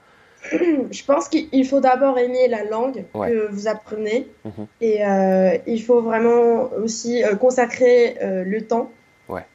Je 0.92 1.04
pense 1.06 1.30
qu'il 1.30 1.68
faut 1.68 1.80
d'abord 1.80 2.18
aimer 2.20 2.48
la 2.48 2.64
langue 2.64 3.06
Ouais. 3.14 3.32
que 3.32 3.48
vous 3.52 3.68
apprenez. 3.68 4.28
Mhm. 4.44 4.68
Et 4.82 5.06
euh, 5.06 5.58
il 5.68 5.82
faut 5.82 6.02
vraiment 6.02 6.70
aussi 6.74 7.24
euh, 7.24 7.36
consacrer 7.36 8.18
euh, 8.22 8.44
le 8.44 8.66
temps. 8.66 8.92
Ouais. 9.30 9.46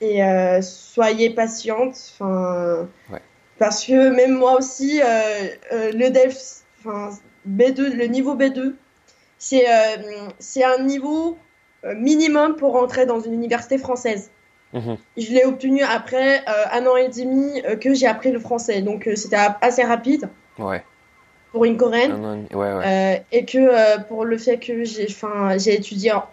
Et 0.00 0.20
soyez 0.62 1.30
patiente. 1.30 2.14
Ouais. 2.20 3.20
Parce 3.58 3.84
que 3.84 4.10
même 4.10 4.32
moi 4.32 4.56
aussi, 4.56 5.00
le 5.00 6.28
enfin, 6.78 7.10
B2, 7.48 7.94
le 7.94 8.04
niveau 8.06 8.36
B2, 8.36 8.74
c'est 9.38 9.66
c'est 10.38 10.62
un 10.62 10.78
niveau 10.84 11.36
minimum 11.96 12.54
pour 12.54 12.76
entrer 12.76 13.06
dans 13.06 13.18
une 13.18 13.32
université 13.32 13.76
française. 13.76 14.30
Mhm. 14.72 14.96
Je 15.16 15.32
l'ai 15.32 15.44
obtenu 15.44 15.82
après 15.82 16.40
euh, 16.48 16.64
un 16.72 16.86
an 16.86 16.96
et 16.96 17.08
demi 17.08 17.62
euh, 17.64 17.76
que 17.76 17.94
j'ai 17.94 18.06
appris 18.06 18.30
le 18.32 18.38
français. 18.38 18.82
Donc 18.82 19.06
euh, 19.08 19.16
c'était 19.16 19.36
assez 19.62 19.82
rapide 19.82 20.28
Ouais. 20.58 20.82
pour 21.52 21.64
une 21.64 21.76
coréenne. 21.76 22.12
Un 22.12 22.34
et 22.34 22.36
demi. 22.36 22.48
Ouais, 22.54 22.74
ouais. 22.74 23.24
Et 23.32 23.44
que 23.44 23.98
pour 24.08 24.24
le 24.24 24.36
fait 24.38 24.58
que 24.58 24.84
j'ai 24.84 25.74
étudié 25.74 26.12
en- 26.12 26.26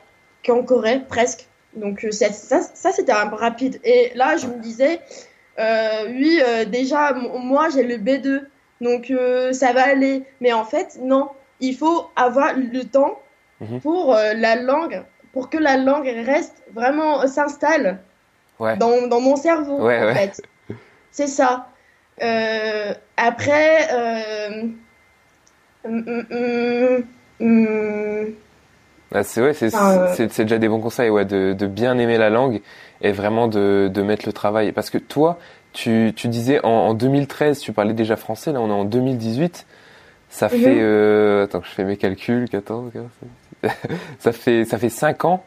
qu'en 0.46 0.64
Corée, 0.64 1.02
presque. 1.08 1.48
Donc 1.76 2.06
ça, 2.12 2.32
ça 2.32 2.92
c'était 2.92 3.12
rapide. 3.14 3.80
Et 3.84 4.12
là, 4.16 4.38
je 4.38 4.48
me 4.48 4.60
disais, 4.60 5.00
oui, 6.08 6.40
déjà, 6.68 7.14
moi, 7.14 7.68
j'ai 7.70 7.84
le 7.84 7.98
B2, 7.98 8.44
donc 8.82 9.12
ça 9.54 9.74
va 9.74 9.84
aller. 9.88 10.24
Mais 10.42 10.54
en 10.54 10.64
fait, 10.66 10.98
non, 11.02 11.30
il 11.60 11.76
faut 11.76 12.08
avoir 12.16 12.54
le 12.56 12.84
temps 12.86 13.20
Mhm. 13.62 13.80
pour 13.82 14.14
la 14.14 14.56
langue, 14.58 15.04
pour 15.34 15.50
que 15.50 15.58
la 15.58 15.78
langue 15.78 16.08
reste 16.26 16.64
vraiment 16.74 17.26
s'installe 17.28 18.00
Ouais. 18.60 18.78
dans, 18.78 19.08
dans 19.08 19.20
mon 19.22 19.36
cerveau, 19.36 19.84
Ouais, 19.86 20.00
en 20.02 20.06
ouais. 20.08 20.14
fait. 20.16 20.42
C'est 21.12 21.28
ça. 21.28 21.68
Euh, 22.22 22.94
après, 23.18 23.88
euh, 23.94 24.64
Ah, 29.14 29.24
c'est 29.24 29.42
ouais, 29.42 29.54
c'est 29.54 30.44
déjà 30.44 30.58
des 30.58 30.68
bons 30.68 30.82
conseils, 30.82 31.10
ouais, 31.10 31.26
de, 31.26 31.54
de 31.54 31.68
bien 31.68 31.98
aimer 31.98 32.18
la 32.18 32.30
langue 32.30 32.62
et 33.02 33.12
vraiment 33.12 33.48
de, 33.48 33.90
de 33.94 34.02
mettre 34.02 34.26
le 34.26 34.34
travail. 34.34 34.72
Parce 34.72 34.90
que 34.90 34.98
toi, 34.98 35.38
tu, 35.74 36.12
tu 36.16 36.28
disais 36.28 36.60
en, 36.66 36.70
en 36.70 36.94
2013, 36.94 37.60
tu 37.60 37.72
parlais 37.72 37.94
déjà 37.94 38.16
français, 38.16 38.52
là 38.52 38.60
on 38.62 38.70
est 38.70 38.74
en 38.74 38.84
2018. 38.86 39.66
Ça 40.30 40.48
Mhm. 40.48 40.52
fait, 40.60 40.78
euh, 40.82 41.44
attends, 41.46 41.62
je 41.64 41.70
fais 41.70 41.84
mes 41.84 41.98
calculs, 41.98 42.50
14, 42.50 42.92
15, 42.92 43.04
16, 43.64 43.72
ça 44.20 44.32
fait, 44.34 44.66
ça 44.66 44.78
fait 44.78 44.90
5 44.90 45.24
ans 45.26 45.44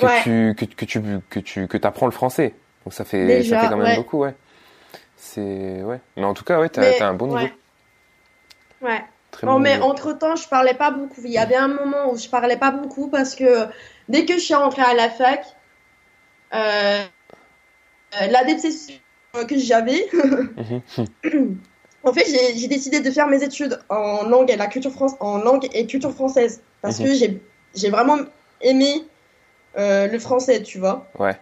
que 0.00 0.06
Ouais. 0.06 0.22
tu, 0.22 0.54
que, 0.56 0.64
que 0.64 0.84
tu, 0.84 1.00
que 1.30 1.40
tu, 1.40 1.68
que 1.68 1.86
apprends 1.86 2.06
le 2.06 2.12
français. 2.12 2.54
Donc 2.84 2.92
ça 2.94 3.04
fait, 3.04 3.26
Déjà, 3.26 3.56
ça 3.56 3.62
fait 3.62 3.68
quand 3.70 3.76
même 3.76 3.86
ouais. 3.86 3.96
beaucoup, 3.96 4.18
ouais. 4.18 4.34
C'est, 5.16 5.82
ouais. 5.82 6.00
Mais 6.16 6.24
en 6.24 6.34
tout 6.34 6.44
cas, 6.44 6.58
ouais, 6.60 6.68
t'as 6.70 7.06
un 7.06 7.14
bon 7.14 7.26
niveau. 7.26 7.38
ouais. 7.38 7.52
Ouais. 8.82 9.04
Très 9.30 9.46
Non, 9.46 9.54
bon 9.54 9.58
mais 9.60 9.74
niveau. 9.74 9.84
entre 9.84 10.12
temps, 10.14 10.34
je 10.36 10.48
parlais 10.48 10.74
pas 10.74 10.90
beaucoup. 10.90 11.20
Il 11.24 11.30
y 11.30 11.38
avait 11.38 11.56
un 11.56 11.68
moment 11.68 12.10
où 12.12 12.16
je 12.16 12.28
parlais 12.28 12.56
pas 12.56 12.70
beaucoup 12.70 13.08
parce 13.08 13.34
que 13.34 13.66
dès 14.08 14.24
que 14.24 14.34
je 14.34 14.38
suis 14.40 14.54
rentrée 14.54 14.82
à 14.82 14.94
la 14.94 15.10
fac, 15.10 15.44
euh, 16.54 17.04
euh, 18.20 18.26
la 18.26 18.44
déception 18.44 18.94
que 19.46 19.56
j'avais, 19.58 20.04
Mhm. 20.12 20.80
en 22.02 22.12
fait, 22.12 22.24
j'ai 22.56 22.66
décidé 22.68 23.00
de 23.00 23.10
faire 23.10 23.28
mes 23.28 23.42
études 23.42 23.78
en 23.88 24.24
langue 24.24 24.50
et 24.50 24.56
la 24.56 24.66
culture 24.66 24.90
France, 24.92 25.12
en 25.20 25.38
langue 25.38 25.68
et 25.74 25.86
culture 25.86 26.12
française 26.12 26.62
parce 26.82 26.98
Mhm. 26.98 27.06
que 27.06 27.14
j'ai 27.14 27.42
j'ai 27.74 27.90
vraiment 27.90 28.16
aimé 28.62 29.04
le 29.76 30.18
français, 30.18 30.62
tu 30.62 30.78
vois. 30.78 31.06
Ouais. 31.18 31.36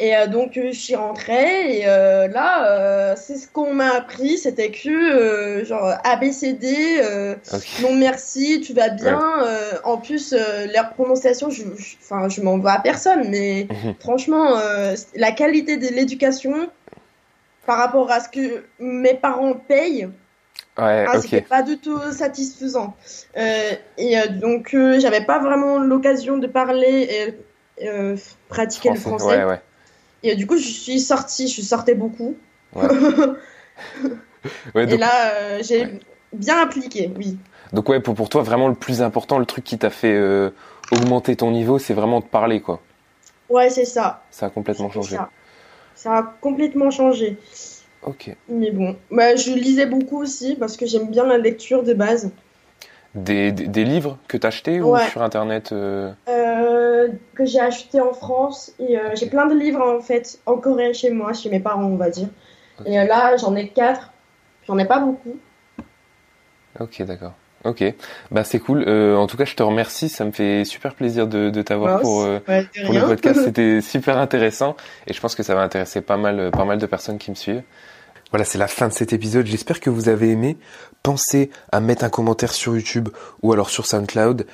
Et 0.00 0.16
euh, 0.16 0.28
donc, 0.28 0.56
euh, 0.56 0.68
je 0.70 0.78
suis 0.78 0.94
rentrée 0.94 1.78
et 1.78 1.88
euh, 1.88 2.28
là, 2.28 2.70
euh, 2.70 3.14
c'est 3.16 3.34
ce 3.36 3.48
qu'on 3.48 3.74
m'a 3.74 3.94
appris, 3.96 4.38
c'était 4.38 4.70
que 4.70 4.88
euh, 4.88 5.64
genre 5.64 5.92
ABCD, 6.04 7.00
euh, 7.02 7.34
Ok. 7.52 7.66
non 7.82 7.96
merci, 7.96 8.60
tu 8.60 8.72
vas 8.74 8.90
bien. 8.90 9.20
euh, 9.42 9.72
en 9.82 9.96
plus, 9.98 10.32
euh, 10.32 10.68
leur 10.72 10.90
prononciation, 10.90 11.50
je, 11.50 11.62
je- 11.76 11.96
enfin, 12.00 12.28
je 12.28 12.40
m'en 12.42 12.58
veux 12.58 12.68
à 12.68 12.78
personne, 12.78 13.28
mais 13.28 13.66
Mhm. 13.70 13.94
franchement, 13.98 14.56
euh, 14.58 14.94
la 15.16 15.32
qualité 15.32 15.76
de 15.78 15.88
l'éducation 15.88 16.70
par 17.66 17.78
rapport 17.78 18.08
à 18.12 18.20
ce 18.20 18.28
que 18.28 18.64
mes 18.78 19.14
parents 19.14 19.54
payent, 19.54 20.08
Ouais, 20.78 21.06
ah, 21.08 21.16
ok. 21.16 21.22
c'était 21.22 21.40
pas 21.40 21.62
du 21.62 21.76
tout 21.78 21.98
satisfaisant. 22.12 22.94
Euh, 23.36 23.72
et 23.98 24.16
euh, 24.16 24.28
donc, 24.28 24.72
euh, 24.74 25.00
j'avais 25.00 25.22
pas 25.24 25.40
vraiment 25.40 25.78
l'occasion 25.78 26.38
de 26.38 26.46
parler 26.46 27.34
euh, 27.84 28.16
pratiquer 28.48 28.90
le 28.90 28.96
Français, 28.96 29.24
français. 29.24 29.44
Ouais, 29.44 29.50
ouais. 29.50 29.60
Et 30.22 30.36
du 30.36 30.46
coup, 30.46 30.56
je 30.56 30.68
suis 30.68 31.00
sortie, 31.00 31.48
je 31.48 31.62
sortais 31.62 31.94
beaucoup. 31.94 32.36
Ouais. 32.74 32.86
Et 34.74 34.96
là, 34.96 35.32
euh, 35.32 35.58
j'ai 35.62 36.00
bien 36.32 36.58
appliqué, 36.58 37.10
oui. 37.16 37.38
donc 37.72 37.88
ouais, 37.88 38.00
pour, 38.00 38.14
pour 38.14 38.28
toi, 38.28 38.42
vraiment 38.42 38.68
le 38.68 38.74
plus 38.74 39.02
important, 39.02 39.38
le 39.38 39.46
truc 39.46 39.64
qui 39.64 39.78
t'a 39.78 39.90
fait 39.90 40.14
euh, 40.14 40.50
augmenter 40.92 41.36
ton 41.36 41.50
niveau, 41.50 41.78
c'est 41.78 41.94
vraiment 41.94 42.20
de 42.20 42.24
parler, 42.24 42.60
quoi. 42.60 42.80
Ouais, 43.48 43.70
c'est 43.70 43.84
ça. 43.84 44.22
Ça 44.30 44.46
a 44.46 44.50
complètement 44.50 44.90
changé. 44.90 45.16
Ça. 45.16 45.30
Ça 45.94 46.16
a 46.16 46.22
complètement 46.22 46.90
changé. 46.90 47.36
Ok. 48.02 48.30
Mais 48.48 48.70
bon, 48.70 48.96
bah, 49.10 49.34
je 49.34 49.52
lisais 49.52 49.86
beaucoup 49.86 50.22
aussi 50.22 50.54
parce 50.54 50.76
que 50.76 50.86
j'aime 50.86 51.10
bien 51.10 51.26
la 51.26 51.38
lecture 51.38 51.82
de 51.82 51.94
base. 51.94 52.30
Des, 53.14 53.52
des, 53.52 53.66
des 53.66 53.84
livres 53.84 54.18
que 54.28 54.36
t'as 54.36 54.48
achetés 54.48 54.80
ou 54.80 54.96
sur 55.10 55.22
internet 55.22 55.72
euh, 55.72 56.12
Euh, 56.28 57.08
que 57.34 57.44
j'ai 57.46 57.60
acheté 57.60 58.00
en 58.00 58.12
France. 58.12 58.72
Et 58.78 58.98
euh, 58.98 59.14
j'ai 59.14 59.26
plein 59.26 59.46
de 59.46 59.54
livres 59.54 59.80
en 59.82 60.00
fait 60.00 60.38
en 60.46 60.56
Corée 60.56 60.92
chez 60.94 61.10
moi, 61.10 61.32
chez 61.32 61.48
mes 61.50 61.60
parents, 61.60 61.84
on 61.84 61.96
va 61.96 62.10
dire. 62.10 62.28
Et 62.86 62.98
euh, 62.98 63.04
là, 63.04 63.36
j'en 63.36 63.56
ai 63.56 63.68
quatre. 63.68 64.12
J'en 64.66 64.78
ai 64.78 64.84
pas 64.84 64.98
beaucoup. 65.00 65.36
Ok, 66.80 67.02
d'accord. 67.02 67.32
Ok, 67.64 67.82
bah 68.30 68.44
c'est 68.44 68.60
cool. 68.60 68.84
Euh, 68.86 69.16
en 69.16 69.26
tout 69.26 69.36
cas, 69.36 69.44
je 69.44 69.56
te 69.56 69.62
remercie. 69.64 70.08
Ça 70.08 70.24
me 70.24 70.30
fait 70.30 70.64
super 70.64 70.94
plaisir 70.94 71.26
de, 71.26 71.50
de 71.50 71.62
t'avoir 71.62 72.00
pour, 72.00 72.22
euh, 72.22 72.38
Ouais, 72.46 72.66
pour 72.84 72.94
le 72.94 73.00
podcast. 73.00 73.40
C'était 73.44 73.80
super 73.80 74.16
intéressant 74.16 74.76
et 75.08 75.12
je 75.12 75.20
pense 75.20 75.34
que 75.34 75.42
ça 75.42 75.56
va 75.56 75.62
intéresser 75.62 76.00
pas 76.00 76.16
mal, 76.16 76.50
pas 76.52 76.64
mal 76.64 76.78
de 76.78 76.86
personnes 76.86 77.18
qui 77.18 77.30
me 77.30 77.34
suivent. 77.36 77.62
Voilà, 78.30 78.44
c'est 78.44 78.58
la 78.58 78.68
fin 78.68 78.88
de 78.88 78.92
cet 78.92 79.12
épisode. 79.12 79.46
J'espère 79.46 79.80
que 79.80 79.88
vous 79.88 80.08
avez 80.08 80.30
aimé. 80.30 80.58
Pensez 81.02 81.50
à 81.72 81.80
mettre 81.80 82.04
un 82.04 82.10
commentaire 82.10 82.52
sur 82.52 82.74
YouTube 82.74 83.08
ou 83.42 83.52
alors 83.52 83.70
sur 83.70 83.86
SoundCloud 83.86 84.46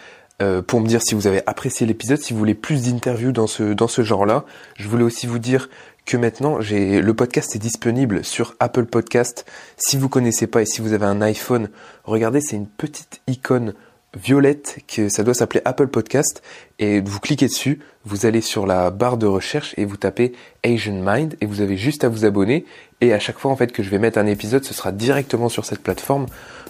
euh, 0.42 0.62
pour 0.62 0.80
me 0.80 0.86
dire 0.86 1.02
si 1.02 1.14
vous 1.14 1.26
avez 1.26 1.42
apprécié 1.46 1.86
l'épisode, 1.86 2.18
si 2.18 2.32
vous 2.32 2.38
voulez 2.38 2.54
plus 2.54 2.84
d'interviews 2.84 3.32
dans 3.32 3.46
ce, 3.48 3.72
dans 3.72 3.88
ce 3.88 4.02
genre-là. 4.02 4.44
Je 4.76 4.88
voulais 4.88 5.02
aussi 5.02 5.26
vous 5.26 5.40
dire 5.40 5.68
que 6.06 6.16
maintenant, 6.16 6.60
j'ai 6.60 7.00
le 7.00 7.14
podcast 7.14 7.56
est 7.56 7.58
disponible 7.58 8.24
sur 8.24 8.54
Apple 8.60 8.84
Podcast. 8.84 9.44
Si 9.76 9.96
vous 9.96 10.08
connaissez 10.08 10.46
pas 10.46 10.62
et 10.62 10.66
si 10.66 10.80
vous 10.80 10.92
avez 10.92 11.06
un 11.06 11.20
iPhone, 11.22 11.68
regardez, 12.04 12.40
c'est 12.40 12.56
une 12.56 12.68
petite 12.68 13.22
icône 13.26 13.74
violette 14.16 14.78
que 14.86 15.08
ça 15.08 15.22
doit 15.22 15.34
s'appeler 15.34 15.60
Apple 15.64 15.88
Podcast 15.88 16.42
et 16.78 17.00
vous 17.00 17.20
cliquez 17.20 17.46
dessus, 17.46 17.80
vous 18.04 18.26
allez 18.26 18.40
sur 18.40 18.66
la 18.66 18.90
barre 18.90 19.16
de 19.16 19.26
recherche 19.26 19.74
et 19.76 19.84
vous 19.84 19.96
tapez 19.96 20.32
Asian 20.64 21.00
Mind 21.04 21.36
et 21.40 21.46
vous 21.46 21.60
avez 21.60 21.76
juste 21.76 22.04
à 22.04 22.08
vous 22.08 22.24
abonner 22.24 22.64
et 23.00 23.12
à 23.12 23.18
chaque 23.18 23.38
fois 23.38 23.50
en 23.50 23.56
fait 23.56 23.72
que 23.72 23.82
je 23.82 23.90
vais 23.90 23.98
mettre 23.98 24.18
un 24.18 24.26
épisode, 24.26 24.64
ce 24.64 24.74
sera 24.74 24.92
directement 24.92 25.48
sur 25.48 25.64
cette 25.64 25.80
plateforme. 25.80 26.26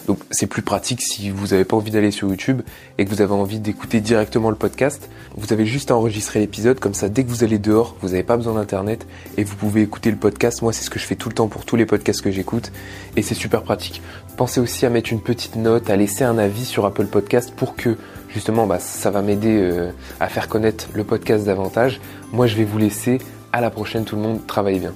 Donc 0.07 0.19
c'est 0.31 0.47
plus 0.47 0.63
pratique 0.63 1.01
si 1.01 1.31
vous 1.31 1.49
n'avez 1.49 1.65
pas 1.65 1.77
envie 1.77 1.91
d'aller 1.91 2.11
sur 2.11 2.29
YouTube 2.29 2.61
et 2.99 3.05
que 3.05 3.11
vous 3.11 3.23
avez 3.23 3.33
envie 3.33 3.59
d'écouter 3.59 4.01
directement 4.01 4.51
le 4.51 4.57
podcast. 4.57 5.09
Vous 5.37 5.53
avez 5.53 5.65
juste 5.65 5.91
à 5.91 5.97
enregistrer 5.97 6.41
l'épisode 6.41 6.79
comme 6.79 6.95
ça 6.95 7.09
dès 7.09 7.25
que 7.25 7.31
vous 7.31 7.43
allez 7.43 7.59
dehors, 7.59 7.97
vous 8.03 8.11
n'avez 8.11 8.23
pas 8.23 8.37
besoin 8.37 8.55
d'internet 8.55 9.07
et 9.39 9.45
vous 9.45 9.57
pouvez 9.57 9.83
écouter 9.83 10.11
le 10.11 10.17
podcast. 10.17 10.61
Moi 10.61 10.73
c'est 10.73 10.85
ce 10.85 10.91
que 10.91 10.99
je 10.99 11.07
fais 11.07 11.17
tout 11.17 11.29
le 11.29 11.35
temps 11.35 11.49
pour 11.49 11.65
tous 11.65 11.77
les 11.77 11.87
podcasts 11.87 12.21
que 12.21 12.31
j'écoute 12.31 12.71
et 13.17 13.23
c'est 13.23 13.35
super 13.35 13.63
pratique. 13.63 14.03
Pensez 14.37 14.61
aussi 14.61 14.85
à 14.85 14.91
mettre 14.91 15.13
une 15.13 15.21
petite 15.21 15.55
note, 15.55 15.91
à 15.91 15.97
laisser 15.97 16.25
un 16.25 16.39
avis 16.39 16.65
sur 16.65 16.85
Apple 16.87 17.07
Podcast 17.07 17.53
pour 17.57 17.77
que 17.77 17.97
justement 18.29 18.67
bah, 18.67 18.81
ça 18.81 19.11
va 19.11 19.23
m'aider 19.23 19.57
euh, 19.61 19.91
à 20.19 20.29
faire 20.29 20.49
connaître 20.49 20.89
le 20.93 21.05
podcast 21.05 21.45
davantage. 21.45 22.01
Moi 22.33 22.47
je 22.47 22.57
vais 22.57 22.65
vous 22.65 22.79
laisser. 22.79 23.19
À 23.53 23.61
la 23.61 23.71
prochaine 23.71 24.05
tout 24.05 24.17
le 24.17 24.23
monde, 24.23 24.45
travaillez 24.47 24.81
bien. 24.81 24.93